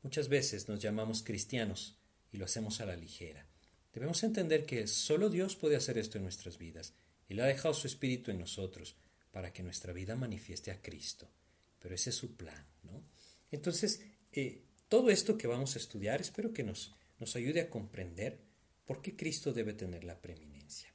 [0.02, 2.00] Muchas veces nos llamamos cristianos
[2.32, 3.46] y lo hacemos a la ligera.
[3.94, 6.96] Debemos entender que solo Dios puede hacer esto en nuestras vidas
[7.30, 8.96] le ha dejado su espíritu en nosotros
[9.30, 11.30] para que nuestra vida manifieste a Cristo.
[11.78, 13.04] Pero ese es su plan, ¿no?
[13.52, 18.40] Entonces, eh, todo esto que vamos a estudiar espero que nos, nos ayude a comprender
[18.86, 20.94] por qué Cristo debe tener la preeminencia.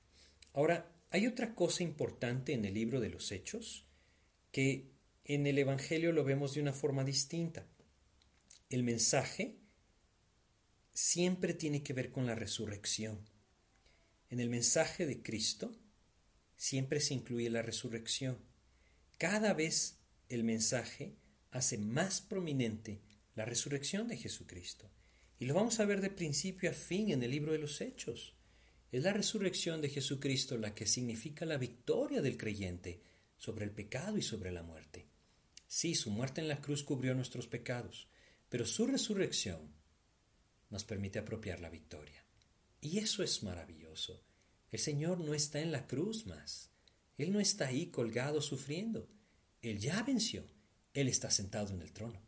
[0.55, 3.87] Ahora, hay otra cosa importante en el libro de los Hechos
[4.51, 4.91] que
[5.25, 7.67] en el Evangelio lo vemos de una forma distinta.
[8.71, 9.59] El mensaje
[10.93, 13.29] siempre tiene que ver con la resurrección.
[14.31, 15.77] En el mensaje de Cristo
[16.57, 18.39] siempre se incluye la resurrección.
[19.19, 21.15] Cada vez el mensaje
[21.51, 23.03] hace más prominente
[23.35, 24.91] la resurrección de Jesucristo.
[25.39, 28.35] Y lo vamos a ver de principio a fin en el libro de los Hechos.
[28.91, 33.03] Es la resurrección de Jesucristo la que significa la victoria del creyente
[33.37, 35.09] sobre el pecado y sobre la muerte.
[35.67, 38.09] Sí, su muerte en la cruz cubrió nuestros pecados,
[38.49, 39.75] pero su resurrección
[40.69, 42.25] nos permite apropiar la victoria.
[42.81, 44.23] Y eso es maravilloso.
[44.71, 46.71] El Señor no está en la cruz más.
[47.17, 49.09] Él no está ahí colgado sufriendo.
[49.61, 50.45] Él ya venció.
[50.93, 52.21] Él está sentado en el trono.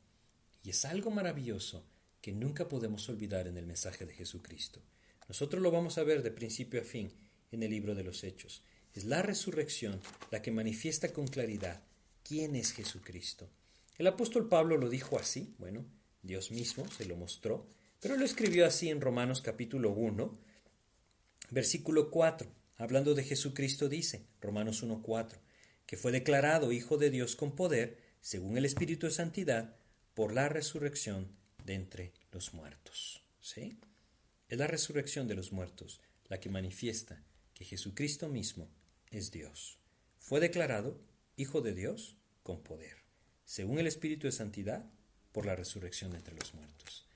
[0.64, 1.84] Y es algo maravilloso
[2.22, 4.80] que nunca podemos olvidar en el mensaje de Jesucristo.
[5.28, 7.12] Nosotros lo vamos a ver de principio a fin
[7.52, 8.62] en el libro de los Hechos.
[8.94, 10.00] Es la resurrección
[10.30, 11.82] la que manifiesta con claridad
[12.22, 13.50] quién es Jesucristo.
[13.98, 15.84] El apóstol Pablo lo dijo así, bueno,
[16.22, 17.68] Dios mismo se lo mostró,
[18.00, 20.38] pero lo escribió así en Romanos capítulo 1,
[21.50, 22.48] versículo 4.
[22.78, 25.36] Hablando de Jesucristo dice, Romanos 1.4,
[25.86, 29.76] que fue declarado Hijo de Dios con poder, según el Espíritu de Santidad,
[30.14, 33.22] por la resurrección de entre los muertos.
[33.40, 33.78] ¿Sí?
[34.48, 38.68] Es la resurrección de los muertos la que manifiesta que Jesucristo mismo
[39.10, 39.78] es Dios.
[40.18, 41.00] Fue declarado
[41.36, 42.96] Hijo de Dios con poder,
[43.44, 44.90] según el Espíritu de Santidad,
[45.32, 47.08] por la resurrección de entre los muertos.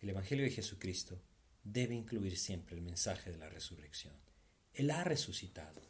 [0.00, 1.22] El Evangelio de Jesucristo
[1.64, 4.14] debe incluir siempre el mensaje de la resurrección.
[4.74, 5.80] Él ha resucitado.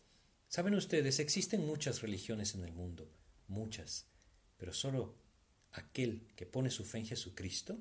[0.48, 3.10] Saben ustedes, existen muchas religiones en el mundo,
[3.48, 4.06] muchas,
[4.58, 5.16] pero solo
[5.72, 7.78] aquel que pone su fe en Jesucristo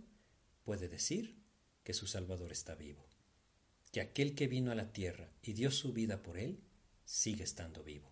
[0.63, 1.35] puede decir
[1.83, 3.11] que su Salvador está vivo
[3.91, 6.59] que aquel que vino a la tierra y dio su vida por él,
[7.03, 8.11] sigue estando vivo.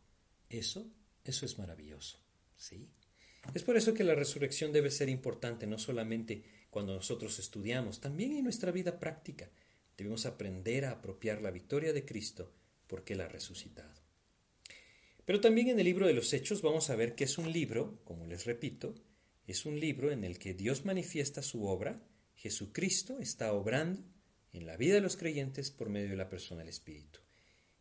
[0.50, 0.92] Eso,
[1.24, 2.20] eso es maravilloso,
[2.58, 2.90] ¿sí?
[3.54, 8.34] Es por eso que la resurrección debe ser importante no solamente cuando nosotros estudiamos, también
[8.34, 9.50] en nuestra vida práctica.
[9.98, 12.52] Debemos aprender a apropiar la victoria de Cristo
[12.88, 14.00] porque Él ha resucitado.
[15.26, 18.02] Pero también en el libro de los Hechos vamos a ver que es un libro,
[18.04, 18.96] como les repito,
[19.50, 22.00] Es un libro en el que Dios manifiesta su obra,
[22.36, 24.00] Jesucristo está obrando
[24.54, 27.22] en la vida de los creyentes por medio de la persona del Espíritu.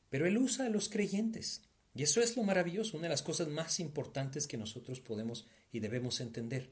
[0.09, 1.61] Pero Él usa a los creyentes.
[1.95, 5.81] Y eso es lo maravilloso, una de las cosas más importantes que nosotros podemos y
[5.81, 6.71] debemos entender.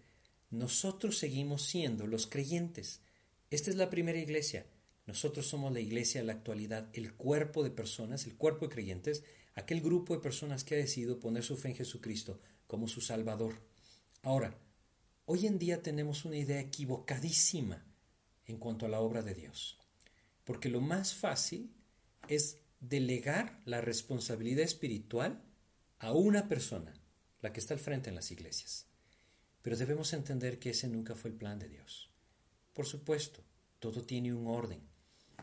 [0.49, 3.03] Nosotros seguimos siendo los creyentes.
[3.51, 4.65] Esta es la primera iglesia.
[5.05, 9.25] Nosotros somos la iglesia de la actualidad, el cuerpo de personas, el cuerpo de creyentes,
[9.57, 13.61] aquel grupo de personas que ha decidido poner su fe en Jesucristo como su Salvador.
[14.23, 14.59] Ahora,
[15.27, 17.85] hoy en día tenemos una idea equivocadísima
[18.47, 19.79] en cuanto a la obra de Dios,
[20.45, 21.73] porque lo más fácil
[22.29, 25.43] es delegar la responsabilidad espiritual
[25.99, 26.95] a una persona,
[27.43, 28.87] la que está al frente en las iglesias.
[29.63, 32.09] Pero debemos entender que ese nunca fue el plan de Dios.
[32.73, 33.43] Por supuesto,
[33.81, 34.81] todo tiene un orden,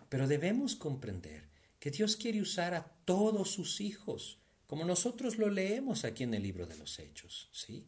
[0.08, 6.06] pero debemos comprender que Dios quiere usar a todos sus hijos, como nosotros lo leemos
[6.06, 7.50] aquí en el libro de los Hechos.
[7.52, 7.86] ¿sí?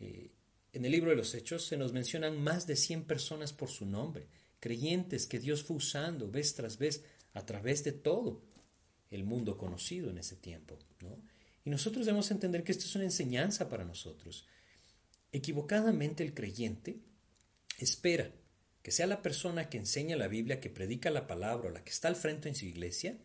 [0.00, 0.30] Eh,
[0.72, 3.86] en el libro de los Hechos se nos mencionan más de 100 personas por su
[3.86, 4.26] nombre,
[4.60, 7.04] creyentes que Dios fue usando vez tras vez
[7.34, 8.42] a través de todo
[9.10, 10.78] el mundo conocido en ese tiempo.
[11.00, 11.16] ¿no?
[11.64, 14.46] Y nosotros debemos entender que esto es una enseñanza para nosotros.
[15.32, 16.98] Equivocadamente el creyente
[17.78, 18.32] espera
[18.82, 21.90] que sea la persona que enseña la Biblia, que predica la palabra o la que
[21.90, 23.18] está al frente en su iglesia,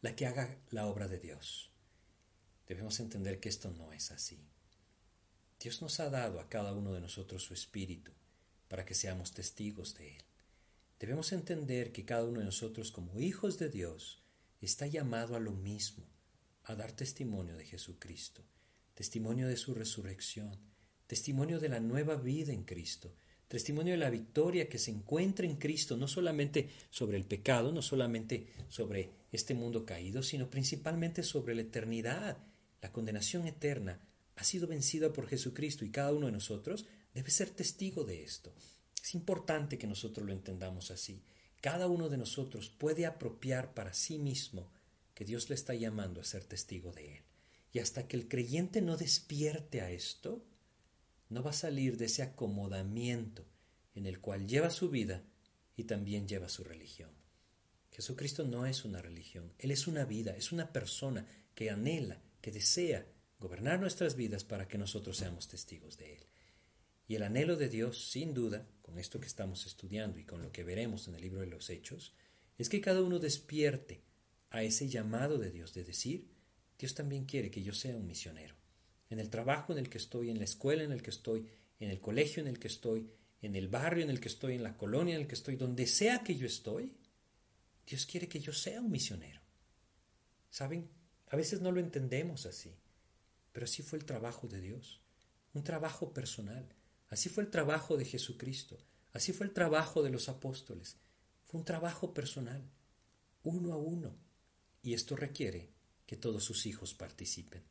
[0.00, 1.70] la que haga la obra de Dios.
[2.66, 4.51] Debemos entender que esto no es así.
[5.62, 8.10] Dios nos ha dado a cada uno de nosotros su espíritu
[8.66, 10.22] para que seamos testigos de Él.
[10.98, 14.22] Debemos entender que cada uno de nosotros como hijos de Dios
[14.60, 16.04] está llamado a lo mismo,
[16.64, 18.42] a dar testimonio de Jesucristo,
[18.94, 20.58] testimonio de su resurrección,
[21.06, 23.14] testimonio de la nueva vida en Cristo,
[23.46, 27.82] testimonio de la victoria que se encuentra en Cristo, no solamente sobre el pecado, no
[27.82, 32.38] solamente sobre este mundo caído, sino principalmente sobre la eternidad.
[32.80, 34.00] La condenación eterna
[34.36, 38.52] ha sido vencida por Jesucristo y cada uno de nosotros debe ser testigo de esto.
[39.02, 41.22] Es importante que nosotros lo entendamos así.
[41.60, 44.70] Cada uno de nosotros puede apropiar para sí mismo
[45.14, 47.22] que Dios le está llamando a ser testigo de Él.
[47.72, 50.44] Y hasta que el creyente no despierte a esto,
[51.28, 53.44] no va a salir de ese acomodamiento
[53.94, 55.22] en el cual lleva su vida
[55.76, 57.10] y también lleva su religión.
[57.90, 62.50] Jesucristo no es una religión, Él es una vida, es una persona que anhela, que
[62.50, 63.06] desea
[63.42, 66.26] gobernar nuestras vidas para que nosotros seamos testigos de Él.
[67.06, 70.52] Y el anhelo de Dios, sin duda, con esto que estamos estudiando y con lo
[70.52, 72.14] que veremos en el libro de los Hechos,
[72.56, 74.02] es que cada uno despierte
[74.50, 76.28] a ese llamado de Dios de decir,
[76.78, 78.54] Dios también quiere que yo sea un misionero
[79.12, 81.46] en el trabajo en el que estoy, en la escuela en el que estoy,
[81.80, 83.10] en el colegio en el que estoy,
[83.42, 85.86] en el barrio en el que estoy, en la colonia en el que estoy, donde
[85.86, 86.96] sea que yo estoy,
[87.86, 89.42] Dios quiere que yo sea un misionero.
[90.48, 90.88] ¿Saben?
[91.28, 92.74] A veces no lo entendemos así,
[93.52, 95.00] pero así fue el trabajo de Dios,
[95.52, 96.68] un trabajo personal,
[97.08, 98.78] así fue el trabajo de Jesucristo,
[99.12, 100.96] así fue el trabajo de los apóstoles,
[101.44, 102.62] fue un trabajo personal,
[103.42, 104.16] uno a uno,
[104.82, 105.70] y esto requiere
[106.06, 107.62] que todos sus hijos participen.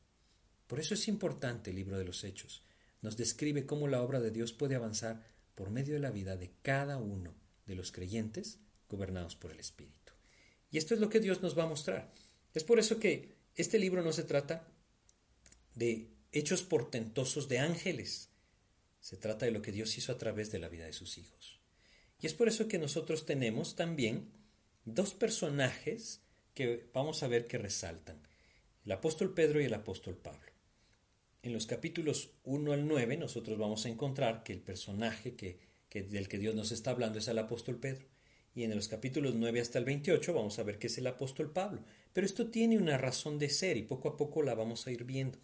[0.67, 2.63] Por eso es importante el libro de los Hechos.
[3.01, 6.53] Nos describe cómo la obra de Dios puede avanzar por medio de la vida de
[6.61, 10.13] cada uno de los creyentes gobernados por el Espíritu.
[10.69, 12.11] Y esto es lo que Dios nos va a mostrar.
[12.53, 14.70] Es por eso que este libro no se trata
[15.75, 18.29] de hechos portentosos de ángeles.
[18.99, 21.59] Se trata de lo que Dios hizo a través de la vida de sus hijos.
[22.19, 24.29] Y es por eso que nosotros tenemos también
[24.85, 26.21] dos personajes
[26.53, 28.21] que vamos a ver que resaltan.
[28.85, 30.51] El apóstol Pedro y el apóstol Pablo.
[31.43, 35.59] En los capítulos 1 al 9 nosotros vamos a encontrar que el personaje que,
[35.89, 38.05] del que Dios nos está hablando es el apóstol Pedro.
[38.53, 41.51] Y en los capítulos 9 hasta el 28 vamos a ver que es el apóstol
[41.51, 41.83] Pablo.
[42.13, 45.05] Pero esto tiene una razón de ser y poco a poco la vamos a ir
[45.05, 45.39] viendo.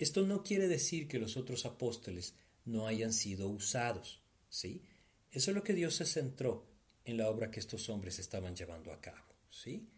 [0.00, 2.34] Esto no quiere decir que los otros apóstoles
[2.64, 4.82] no hayan sido usados, ¿sí?
[5.30, 6.66] Eso es lo que Dios se centró
[7.04, 9.90] en la obra que estos hombres estaban llevando a cabo, ¿sí?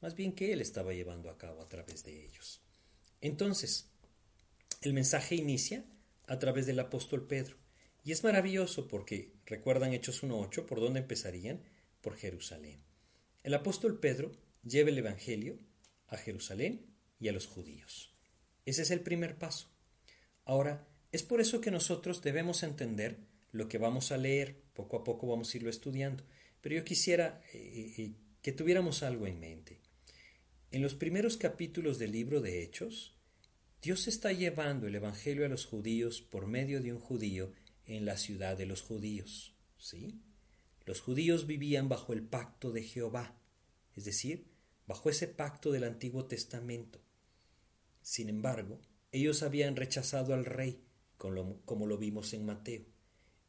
[0.00, 2.62] Más bien que Él estaba llevando a cabo a través de ellos.
[3.20, 3.86] Entonces,
[4.82, 5.84] el mensaje inicia
[6.26, 7.56] a través del apóstol Pedro.
[8.02, 11.62] Y es maravilloso porque, recuerdan Hechos 1.8, ¿por dónde empezarían?
[12.00, 12.82] Por Jerusalén.
[13.44, 14.32] El apóstol Pedro
[14.64, 15.60] lleva el Evangelio
[16.08, 18.13] a Jerusalén y a los judíos.
[18.64, 19.68] Ese es el primer paso.
[20.44, 23.18] Ahora, es por eso que nosotros debemos entender
[23.52, 26.24] lo que vamos a leer, poco a poco vamos a irlo estudiando,
[26.60, 28.12] pero yo quisiera eh, eh,
[28.42, 29.80] que tuviéramos algo en mente.
[30.70, 33.14] En los primeros capítulos del libro de Hechos,
[33.80, 37.52] Dios está llevando el Evangelio a los judíos por medio de un judío
[37.86, 39.54] en la ciudad de los judíos.
[39.78, 40.20] ¿Sí?
[40.84, 43.38] Los judíos vivían bajo el pacto de Jehová,
[43.94, 44.46] es decir,
[44.86, 47.03] bajo ese pacto del Antiguo Testamento.
[48.04, 48.82] Sin embargo,
[49.12, 50.84] ellos habían rechazado al rey
[51.16, 52.84] como lo vimos en Mateo,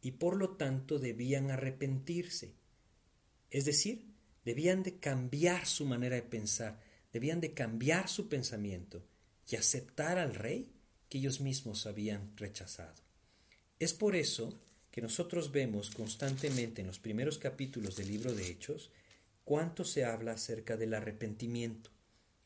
[0.02, 2.56] y por lo tanto debían arrepentirse.
[3.50, 4.06] Es decir,
[4.46, 6.80] debían de cambiar su manera de pensar,
[7.12, 9.06] debían de cambiar su pensamiento
[9.50, 10.72] y aceptar al rey
[11.10, 13.04] que ellos mismos habían rechazado.
[13.78, 14.58] Es por eso
[14.90, 18.90] que nosotros vemos constantemente en los primeros capítulos del libro de Hechos
[19.44, 21.90] cuánto se habla acerca del arrepentimiento.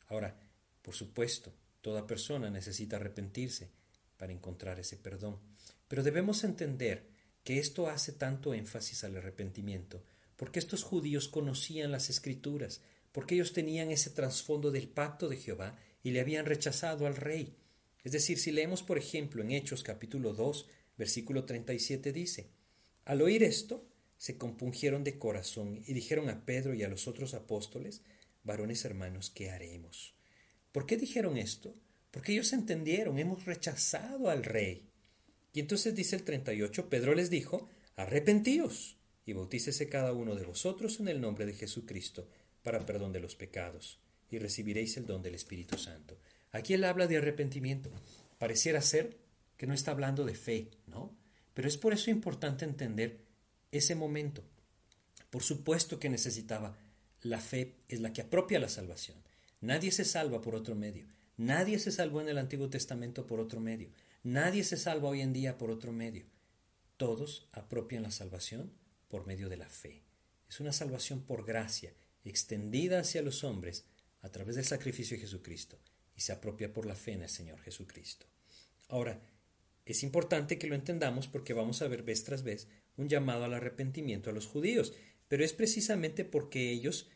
[0.08, 0.40] Ahora,
[0.82, 3.70] por supuesto, toda persona necesita arrepentirse
[4.18, 5.40] para encontrar ese perdón,
[5.88, 7.08] pero debemos entender
[7.44, 10.04] que esto hace tanto énfasis al arrepentimiento,
[10.36, 15.78] porque estos judíos conocían las escrituras, porque ellos tenían ese trasfondo del pacto de Jehová
[16.04, 17.56] y le habían rechazado al rey.
[18.04, 20.68] Es decir, si leemos, por ejemplo, en Hechos capítulo 2,
[21.00, 22.50] Versículo 37 dice,
[23.06, 27.34] Al oír esto, se compungieron de corazón y dijeron a Pedro y a los otros
[27.34, 28.02] apóstoles,
[28.44, 30.19] varones hermanos, ¿qué haremos?
[30.72, 31.76] ¿Por qué dijeron esto?
[32.12, 34.90] Porque ellos entendieron, hemos rechazado al rey.
[35.54, 41.00] Y entonces dice el 38, Pedro les dijo, arrepentíos y bautícese cada uno de vosotros
[41.00, 42.28] en el nombre de Jesucristo
[42.64, 44.00] para perdón de los pecados
[44.30, 46.18] y recibiréis el don del Espíritu Santo.
[46.52, 47.92] Aquí él habla de arrepentimiento.
[48.38, 49.18] Pareciera ser
[49.58, 51.16] que no está hablando de fe, ¿no?
[51.54, 53.20] Pero es por eso importante entender
[53.72, 54.44] ese momento.
[55.30, 56.78] Por supuesto que necesitaba.
[57.22, 59.18] La fe es la que apropia la salvación.
[59.62, 61.08] Nadie se salva por otro medio.
[61.38, 63.92] Nadie se salvó en el Antiguo Testamento por otro medio.
[64.24, 66.26] Nadie se salva hoy en día por otro medio.
[66.98, 68.74] Todos apropian la salvación
[69.08, 70.04] por medio de la fe.
[70.50, 71.94] Es una salvación por gracia,
[72.26, 73.86] extendida hacia los hombres
[74.22, 75.80] a través del sacrificio de Jesucristo,
[76.16, 78.26] y se apropia por la fe en el Señor Jesucristo.
[78.88, 79.22] Ahora,
[79.86, 83.54] es importante que lo entendamos porque vamos a ver vez tras vez un llamado al
[83.54, 84.94] arrepentimiento a los judíos,
[85.28, 87.08] pero es precisamente porque ellos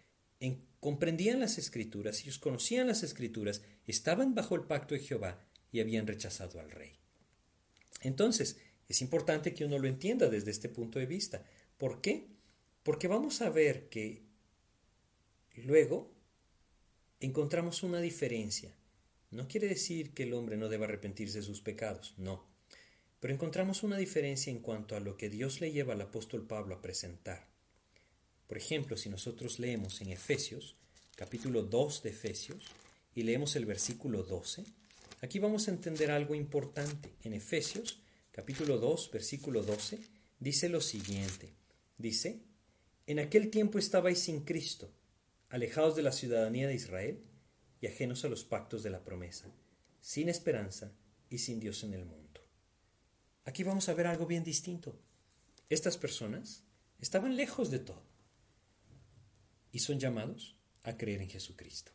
[0.80, 5.40] comprendían las escrituras, ellos conocían las escrituras, estaban bajo el pacto de Jehová
[5.72, 6.92] y habían rechazado al rey.
[8.02, 11.46] Entonces, es importante que uno lo entienda desde este punto de vista.
[11.78, 12.28] ¿Por qué?
[12.84, 14.24] Porque vamos a ver que
[15.56, 16.14] luego
[17.20, 18.76] encontramos una diferencia.
[19.32, 22.46] No quiere decir que el hombre no deba arrepentirse de sus pecados, no.
[23.20, 26.76] Pero encontramos una diferencia en cuanto a lo que Dios le lleva al apóstol Pablo
[26.76, 27.53] a presentar.
[28.54, 30.76] Por ejemplo, si nosotros leemos en Efesios,
[31.16, 32.62] capítulo 2 de Efesios,
[33.16, 34.64] y leemos el versículo 12,
[35.22, 37.10] aquí vamos a entender algo importante.
[37.24, 37.98] En Efesios,
[38.32, 40.02] capítulo 2, versículo 12,
[40.40, 41.50] dice lo siguiente.
[41.98, 42.44] Dice,
[43.08, 44.92] en aquel tiempo estabais sin Cristo,
[45.50, 47.24] alejados de la ciudadanía de Israel
[47.82, 49.52] y ajenos a los pactos de la promesa,
[50.00, 50.92] sin esperanza
[51.28, 52.40] y sin Dios en el mundo.
[53.46, 54.96] Aquí vamos a ver algo bien distinto.
[55.70, 56.62] Estas personas
[57.00, 58.13] estaban lejos de todo
[59.74, 61.92] y son llamados a creer en Jesucristo.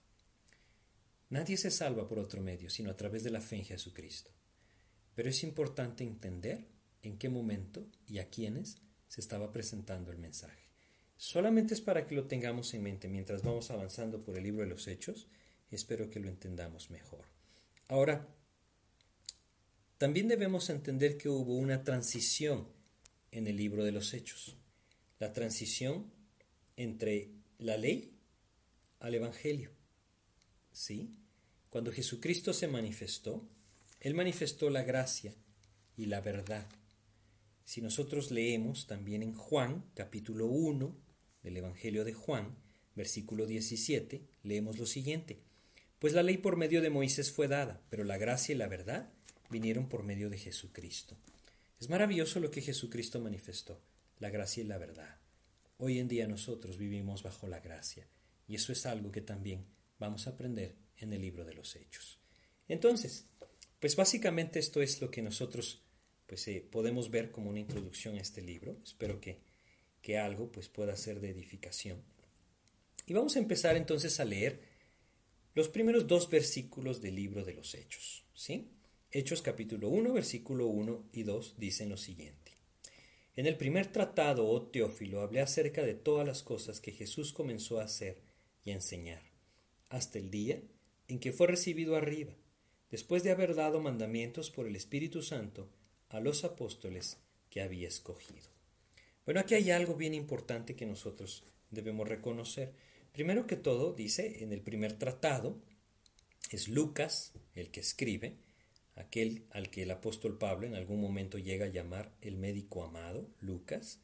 [1.31, 4.31] Nadie se salva por otro medio, sino a través de la fe en Jesucristo.
[5.15, 6.67] Pero es importante entender
[7.03, 8.77] en qué momento y a quiénes
[9.09, 10.69] se estaba presentando el mensaje.
[11.17, 14.69] Solamente es para que lo tengamos en mente mientras vamos avanzando por el libro de
[14.69, 15.29] los Hechos
[15.71, 17.25] espero que lo entendamos mejor.
[17.89, 18.27] Ahora,
[19.99, 22.69] también debemos entender que hubo una transición
[23.31, 24.57] en el libro de los Hechos.
[25.19, 26.11] La transición
[26.77, 28.15] entre la ley
[29.01, 29.71] al Evangelio.
[30.73, 31.15] ¿Sí?
[31.71, 33.47] Cuando Jesucristo se manifestó,
[34.01, 35.35] Él manifestó la gracia
[35.97, 36.69] y la verdad.
[37.65, 40.97] Si nosotros leemos también en Juan, capítulo 1
[41.43, 42.57] del Evangelio de Juan,
[42.95, 45.41] versículo 17, leemos lo siguiente.
[45.99, 49.11] Pues la ley por medio de Moisés fue dada, pero la gracia y la verdad
[49.51, 51.17] vinieron por medio de Jesucristo.
[51.81, 53.81] Es maravilloso lo que Jesucristo manifestó,
[54.21, 55.18] la gracia y la verdad.
[55.81, 58.09] Hoy en día nosotros vivimos bajo la gracia,
[58.49, 59.65] y eso es algo que también
[60.01, 62.19] vamos a aprender en el libro de los Hechos.
[62.67, 63.27] Entonces,
[63.79, 65.81] pues básicamente esto es lo que nosotros
[66.27, 68.77] pues eh, podemos ver como una introducción a este libro.
[68.83, 69.39] Espero que,
[70.03, 72.03] que algo pues pueda ser de edificación.
[73.07, 74.61] Y vamos a empezar entonces a leer
[75.55, 78.69] los primeros dos versículos del libro de los Hechos, ¿sí?
[79.13, 82.48] Hechos capítulo 1, versículo 1 y 2 dicen lo siguiente.
[83.39, 87.79] En el primer tratado, oh Teófilo, hablé acerca de todas las cosas que Jesús comenzó
[87.79, 88.21] a hacer
[88.65, 89.23] y a enseñar,
[89.91, 90.61] hasta el día
[91.07, 92.35] en que fue recibido arriba,
[92.91, 95.71] después de haber dado mandamientos por el Espíritu Santo
[96.09, 97.19] a los apóstoles
[97.49, 98.49] que había escogido.
[99.25, 102.73] Bueno, aquí hay algo bien importante que nosotros debemos reconocer.
[103.13, 105.63] Primero que todo, dice en el primer tratado,
[106.51, 108.35] es Lucas el que escribe,
[108.99, 113.29] aquel al que el apóstol Pablo en algún momento llega a llamar el médico amado,
[113.41, 114.01] Lucas,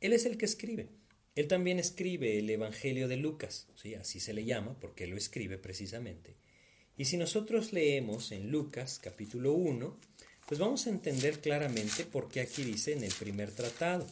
[0.00, 0.88] él es el que escribe.
[1.34, 3.94] Él también escribe el Evangelio de Lucas, ¿sí?
[3.94, 6.34] así se le llama porque lo escribe precisamente.
[6.96, 9.98] Y si nosotros leemos en Lucas capítulo 1,
[10.46, 14.06] Pues vamos a entender claramente por qué aquí dice en el primer tratado.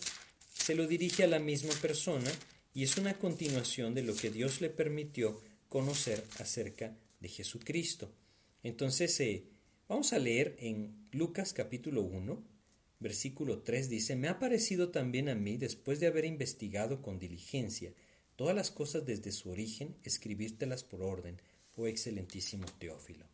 [0.54, 2.30] Se lo dirige a la misma persona
[2.72, 8.14] y es una continuación de lo que Dios le permitió conocer acerca de Jesucristo.
[8.62, 9.44] Entonces, eh,
[9.90, 12.40] vamos a leer en Lucas capítulo 1,
[13.00, 17.92] versículo 3 dice, Me ha parecido también a mí, después de haber investigado con diligencia
[18.36, 21.42] todas las cosas desde su origen, escribírtelas por orden,
[21.74, 23.26] oh excelentísimo Teófilo.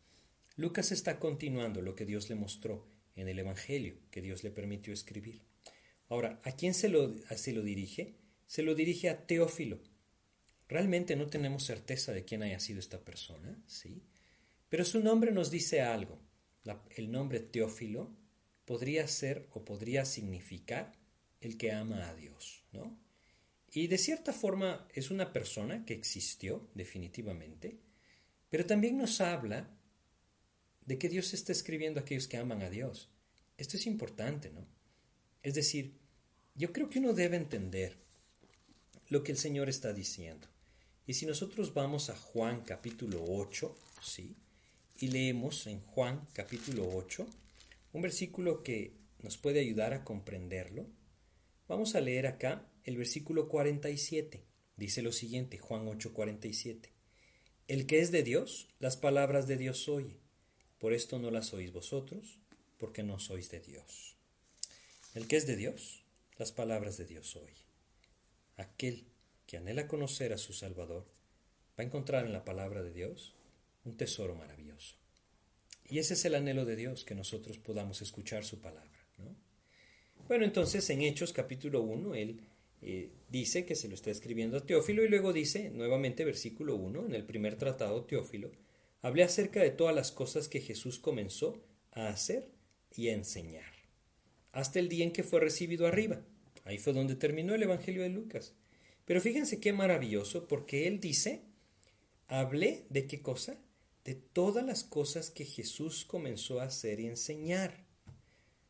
[0.55, 4.91] Lucas está continuando lo que Dios le mostró en el Evangelio que Dios le permitió
[4.91, 5.43] escribir.
[6.09, 8.15] Ahora, ¿a quién se lo, se lo dirige?
[8.47, 9.77] Se lo dirige a Teófilo.
[10.67, 14.01] Realmente no tenemos certeza de quién haya sido esta persona, ¿sí?
[14.69, 16.26] Pero su nombre nos dice algo.
[16.95, 18.09] El nombre Teófilo
[18.65, 20.93] podría ser o podría significar
[21.41, 22.97] el que ama a Dios, ¿no?
[23.71, 27.77] Y de cierta forma es una persona que existió definitivamente,
[28.49, 29.69] pero también nos habla
[30.85, 33.09] de que Dios está escribiendo a aquellos que aman a Dios.
[33.57, 34.65] Esto es importante, ¿no?
[35.43, 35.93] Es decir,
[36.55, 37.97] yo creo que uno debe entender
[39.09, 40.47] lo que el Señor está diciendo.
[41.05, 44.35] Y si nosotros vamos a Juan capítulo 8, ¿sí?
[44.99, 47.27] Y leemos en Juan capítulo 8,
[47.93, 50.87] un versículo que nos puede ayudar a comprenderlo.
[51.67, 54.43] Vamos a leer acá el versículo 47.
[54.75, 56.89] Dice lo siguiente, Juan 8:47.
[57.67, 60.17] El que es de Dios, las palabras de Dios oye.
[60.79, 62.39] Por esto no las oís vosotros,
[62.79, 64.15] porque no sois de Dios.
[65.13, 66.01] El que es de Dios,
[66.39, 67.65] las palabras de Dios oye.
[68.55, 69.05] Aquel
[69.45, 71.05] que anhela conocer a su Salvador
[71.77, 73.35] va a encontrar en la palabra de Dios
[73.87, 74.95] un tesoro maravilloso.
[75.89, 78.91] Y ese es el anhelo de Dios, que nosotros podamos escuchar su palabra.
[80.27, 82.41] Bueno, entonces en Hechos capítulo 1, él
[82.81, 87.05] eh, dice que se lo está escribiendo a Teófilo y luego dice, nuevamente versículo 1,
[87.05, 88.51] en el primer tratado Teófilo,
[89.01, 92.49] hablé acerca de todas las cosas que Jesús comenzó a hacer
[92.93, 93.71] y a enseñar,
[94.51, 96.21] hasta el día en que fue recibido arriba.
[96.65, 98.53] Ahí fue donde terminó el Evangelio de Lucas.
[99.05, 101.43] Pero fíjense qué maravilloso, porque él dice,
[102.27, 103.57] hablé de qué cosa?
[104.07, 107.83] De todas las cosas que Jesús comenzó a hacer y enseñar.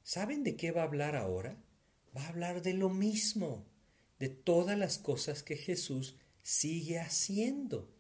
[0.02, 1.62] ¿Saben de qué va a hablar ahora?
[2.18, 3.68] Va a hablar de lo mismo,
[4.18, 7.94] de todas las cosas que Jesús sigue haciendo.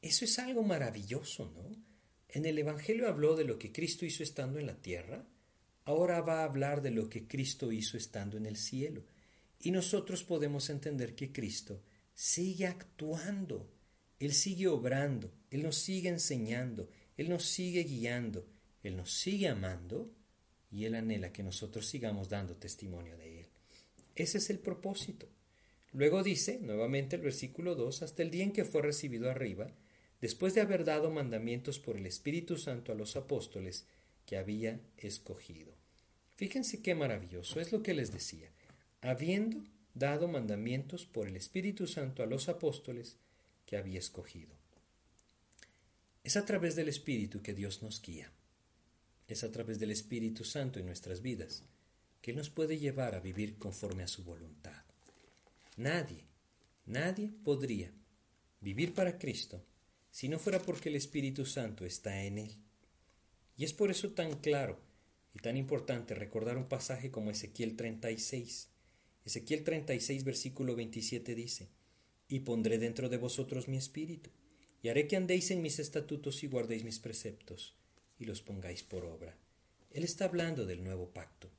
[0.00, 1.76] Eso es algo maravilloso, ¿no?
[2.30, 5.28] En el Evangelio habló de lo que Cristo hizo estando en la tierra,
[5.84, 9.04] ahora va a hablar de lo que Cristo hizo estando en el cielo.
[9.60, 11.82] Y nosotros podemos entender que Cristo
[12.14, 13.70] sigue actuando,
[14.20, 18.46] Él sigue obrando, Él nos sigue enseñando, Él nos sigue guiando,
[18.84, 20.12] Él nos sigue amando
[20.70, 23.46] y Él anhela que nosotros sigamos dando testimonio de Él.
[24.14, 25.26] Ese es el propósito.
[25.92, 29.72] Luego dice, nuevamente el versículo 2, hasta el día en que fue recibido arriba,
[30.20, 33.86] después de haber dado mandamientos por el Espíritu Santo a los apóstoles
[34.24, 35.74] que había escogido.
[36.36, 38.52] Fíjense qué maravilloso es lo que les decía
[39.02, 39.64] habiendo
[39.94, 43.16] dado mandamientos por el Espíritu Santo a los apóstoles
[43.70, 44.50] que había escogido.
[46.24, 48.32] Es a través del Espíritu que Dios nos guía.
[49.28, 51.62] Es a través del Espíritu Santo en nuestras vidas
[52.20, 54.82] que nos puede llevar a vivir conforme a su voluntad.
[55.76, 56.24] Nadie,
[56.84, 57.92] nadie podría
[58.60, 59.64] vivir para Cristo
[60.10, 62.50] si no fuera porque el Espíritu Santo está en Él.
[63.56, 64.80] Y es por eso tan claro
[65.32, 68.68] y tan importante recordar un pasaje como Ezequiel 36,
[69.24, 71.68] Ezequiel 36, versículo 27 dice,
[72.30, 74.30] Y pondré dentro de vosotros mi espíritu,
[74.82, 77.74] y haré que andéis en mis estatutos y guardéis mis preceptos,
[78.18, 79.36] y los pongáis por obra.
[79.90, 81.50] Él está hablando del nuevo pacto,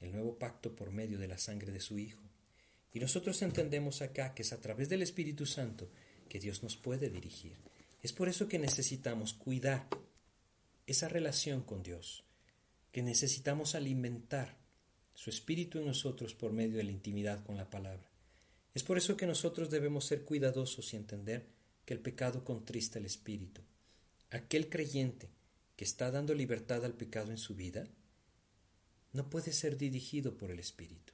[0.00, 2.22] el nuevo pacto por medio de la sangre de su Hijo.
[2.92, 5.90] Y nosotros entendemos acá que es a través del Espíritu Santo
[6.28, 7.56] que Dios nos puede dirigir.
[8.02, 9.88] Es por eso que necesitamos cuidar
[10.86, 12.24] esa relación con Dios,
[12.92, 14.58] que necesitamos alimentar
[15.14, 18.09] su espíritu en nosotros por medio de la intimidad con la palabra.
[18.74, 21.46] Es por eso que nosotros debemos ser cuidadosos y entender
[21.84, 23.62] que el pecado contrista el espíritu.
[24.30, 25.28] Aquel creyente
[25.76, 27.88] que está dando libertad al pecado en su vida
[29.12, 31.12] no puede ser dirigido por el espíritu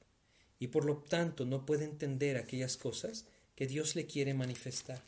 [0.58, 5.02] y por lo tanto no puede entender aquellas cosas que Dios le quiere manifestar.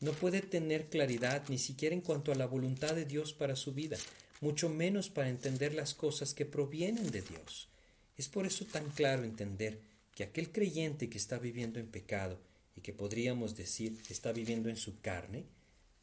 [0.00, 3.74] No puede tener claridad ni siquiera en cuanto a la voluntad de Dios para su
[3.74, 3.98] vida,
[4.40, 7.68] mucho menos para entender las cosas que provienen de Dios.
[8.16, 9.80] Es por eso tan claro entender
[10.20, 12.42] que aquel creyente que está viviendo en pecado
[12.76, 15.46] y que podríamos decir está viviendo en su carne,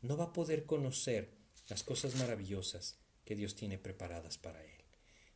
[0.02, 1.36] no va a poder conocer
[1.70, 4.84] las cosas maravillosas que Dios tiene preparadas para él.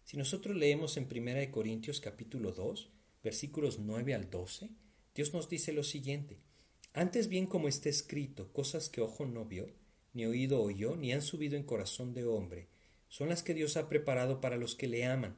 [0.04, 2.90] Si nosotros leemos en 1 Corintios capítulo 2,
[3.24, 4.72] versículos 9 al 12,
[5.14, 6.40] Dios nos dice lo siguiente,
[6.94, 9.68] antes bien como está escrito, cosas que ojo no vio,
[10.14, 12.70] ni oído oyó, ni han subido en corazón de hombre,
[13.10, 15.38] son las que Dios ha preparado para los que le aman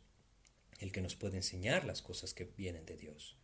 [0.81, 3.37] el que nos puede enseñar las cosas que vienen de Dios.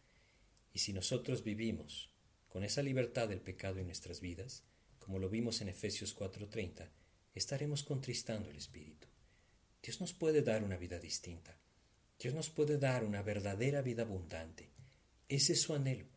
[0.73, 2.11] Y si nosotros vivimos
[2.49, 4.65] con esa libertad del pecado en nuestras vidas,
[4.99, 6.91] como lo vimos en Efesios 4:30,
[7.33, 9.07] estaremos contristando el Espíritu.
[9.81, 11.59] Dios nos puede dar una vida distinta.
[12.19, 14.71] Dios nos puede dar una verdadera vida abundante.
[15.29, 16.07] Ese es su anhelo,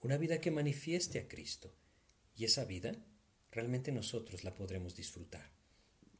[0.00, 1.74] una vida que manifieste a Cristo.
[2.34, 2.96] Y esa vida
[3.52, 5.52] realmente nosotros la podremos disfrutar.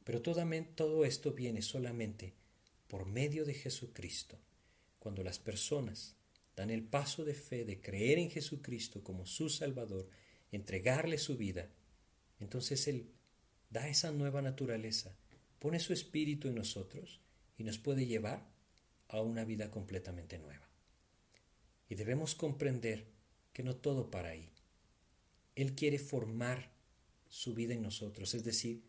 [0.05, 2.35] Pero todo, esto viene solamente
[2.87, 4.39] por medio de Jesucristo.
[4.99, 6.15] Cuando las personas
[6.55, 10.09] dan el paso de fe de creer en Jesucristo como su Salvador,
[10.51, 11.69] entregarle su vida,
[12.39, 13.11] entonces Él
[13.69, 15.17] da esa nueva naturaleza,
[15.59, 17.21] pone su espíritu en nosotros
[17.57, 18.47] y nos puede llevar
[19.07, 20.67] a una vida completamente nueva.
[21.89, 23.05] Y debemos comprender
[23.53, 24.51] que no todo para ahí.
[25.55, 26.71] Él quiere formar
[27.29, 28.83] su vida en nosotros, es decir,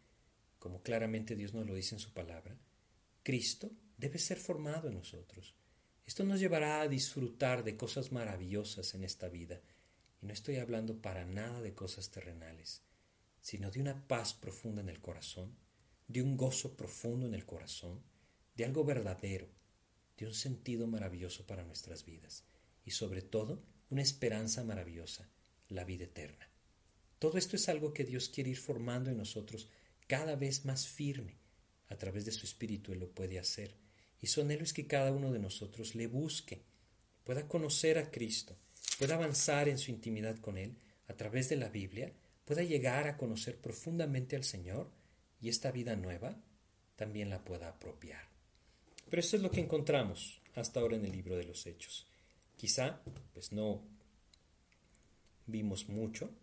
[0.59, 2.57] como claramente Dios nos lo dice en su palabra,
[3.23, 5.55] Cristo debe ser formado en nosotros.
[6.05, 9.61] Esto nos llevará a disfrutar de cosas maravillosas en esta vida,
[10.23, 12.83] y no estoy hablando para nada de cosas terrenales,
[13.41, 15.57] sino de una paz profunda en el corazón,
[16.09, 18.03] de un gozo profundo en el corazón,
[18.57, 19.49] de algo verdadero,
[20.17, 22.45] de un sentido maravilloso para nuestras vidas
[22.85, 25.29] y sobre todo una esperanza maravillosa,
[25.69, 26.49] la vida eterna.
[27.19, 29.69] Todo esto es algo que Dios quiere ir formando en nosotros
[30.07, 31.39] cada vez más firme.
[31.89, 33.77] A través de su Espíritu Él lo puede hacer.
[34.27, 36.61] Y su anhelo es que cada uno de nosotros le busque,
[37.23, 38.57] pueda conocer a Cristo,
[38.99, 40.75] pueda avanzar en su intimidad con Él
[41.07, 42.13] a través de la Biblia,
[42.45, 44.91] pueda llegar a conocer profundamente al Señor
[45.41, 46.37] y esta vida nueva
[46.97, 48.29] también la pueda apropiar.
[49.09, 52.09] Pero esto es lo que encontramos hasta ahora en el libro de los Hechos.
[52.57, 53.03] Quizá,
[53.33, 53.85] pues no
[55.47, 56.35] vimos mucho,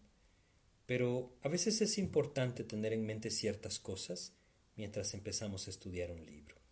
[0.86, 4.32] pero a veces es importante tener en mente ciertas cosas
[4.78, 6.63] mientras empezamos a estudiar un libro.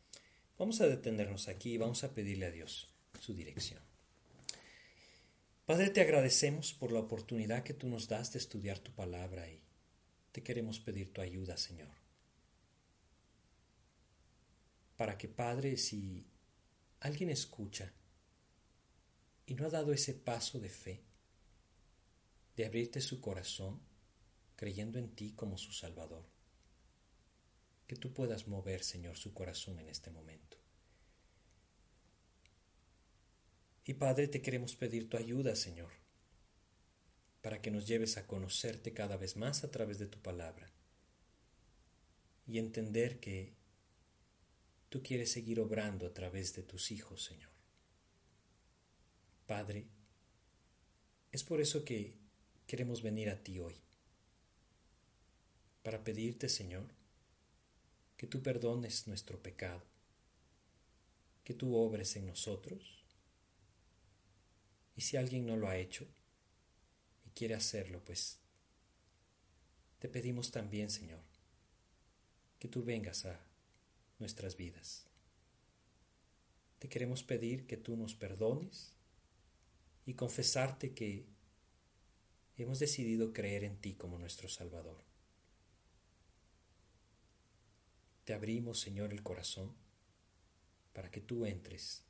[0.61, 2.87] Vamos a detenernos aquí y vamos a pedirle a Dios
[3.19, 3.81] su dirección.
[5.65, 9.63] Padre, te agradecemos por la oportunidad que tú nos das de estudiar tu palabra y
[10.31, 11.89] te queremos pedir tu ayuda, Señor.
[14.97, 16.27] Para que, Padre, si
[16.99, 17.91] alguien escucha
[19.47, 21.01] y no ha dado ese paso de fe,
[22.55, 23.81] de abrirte su corazón,
[24.55, 26.30] creyendo en ti como su Salvador.
[27.91, 30.55] Que tú puedas mover, Señor, su corazón en este momento.
[33.83, 35.91] Y Padre, te queremos pedir tu ayuda, Señor,
[37.41, 40.71] para que nos lleves a conocerte cada vez más a través de tu palabra
[42.47, 43.55] y entender que
[44.87, 47.51] tú quieres seguir obrando a través de tus hijos, Señor.
[49.47, 49.89] Padre,
[51.33, 52.15] es por eso que
[52.67, 53.75] queremos venir a ti hoy,
[55.83, 57.00] para pedirte, Señor,
[58.21, 59.81] que tú perdones nuestro pecado,
[61.43, 63.03] que tú obres en nosotros,
[64.95, 66.05] y si alguien no lo ha hecho
[67.25, 68.37] y quiere hacerlo, pues
[69.97, 71.23] te pedimos también, Señor,
[72.59, 73.43] que tú vengas a
[74.19, 75.07] nuestras vidas.
[76.77, 78.93] Te queremos pedir que tú nos perdones
[80.05, 81.25] y confesarte que
[82.55, 85.10] hemos decidido creer en ti como nuestro Salvador.
[88.25, 89.75] Te abrimos, Señor, el corazón
[90.93, 92.03] para que tú entres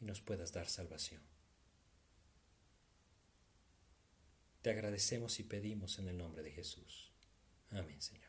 [0.00, 1.22] y nos puedas dar salvación.
[4.62, 7.12] Te agradecemos y pedimos en el nombre de Jesús.
[7.70, 8.23] Amén, Señor.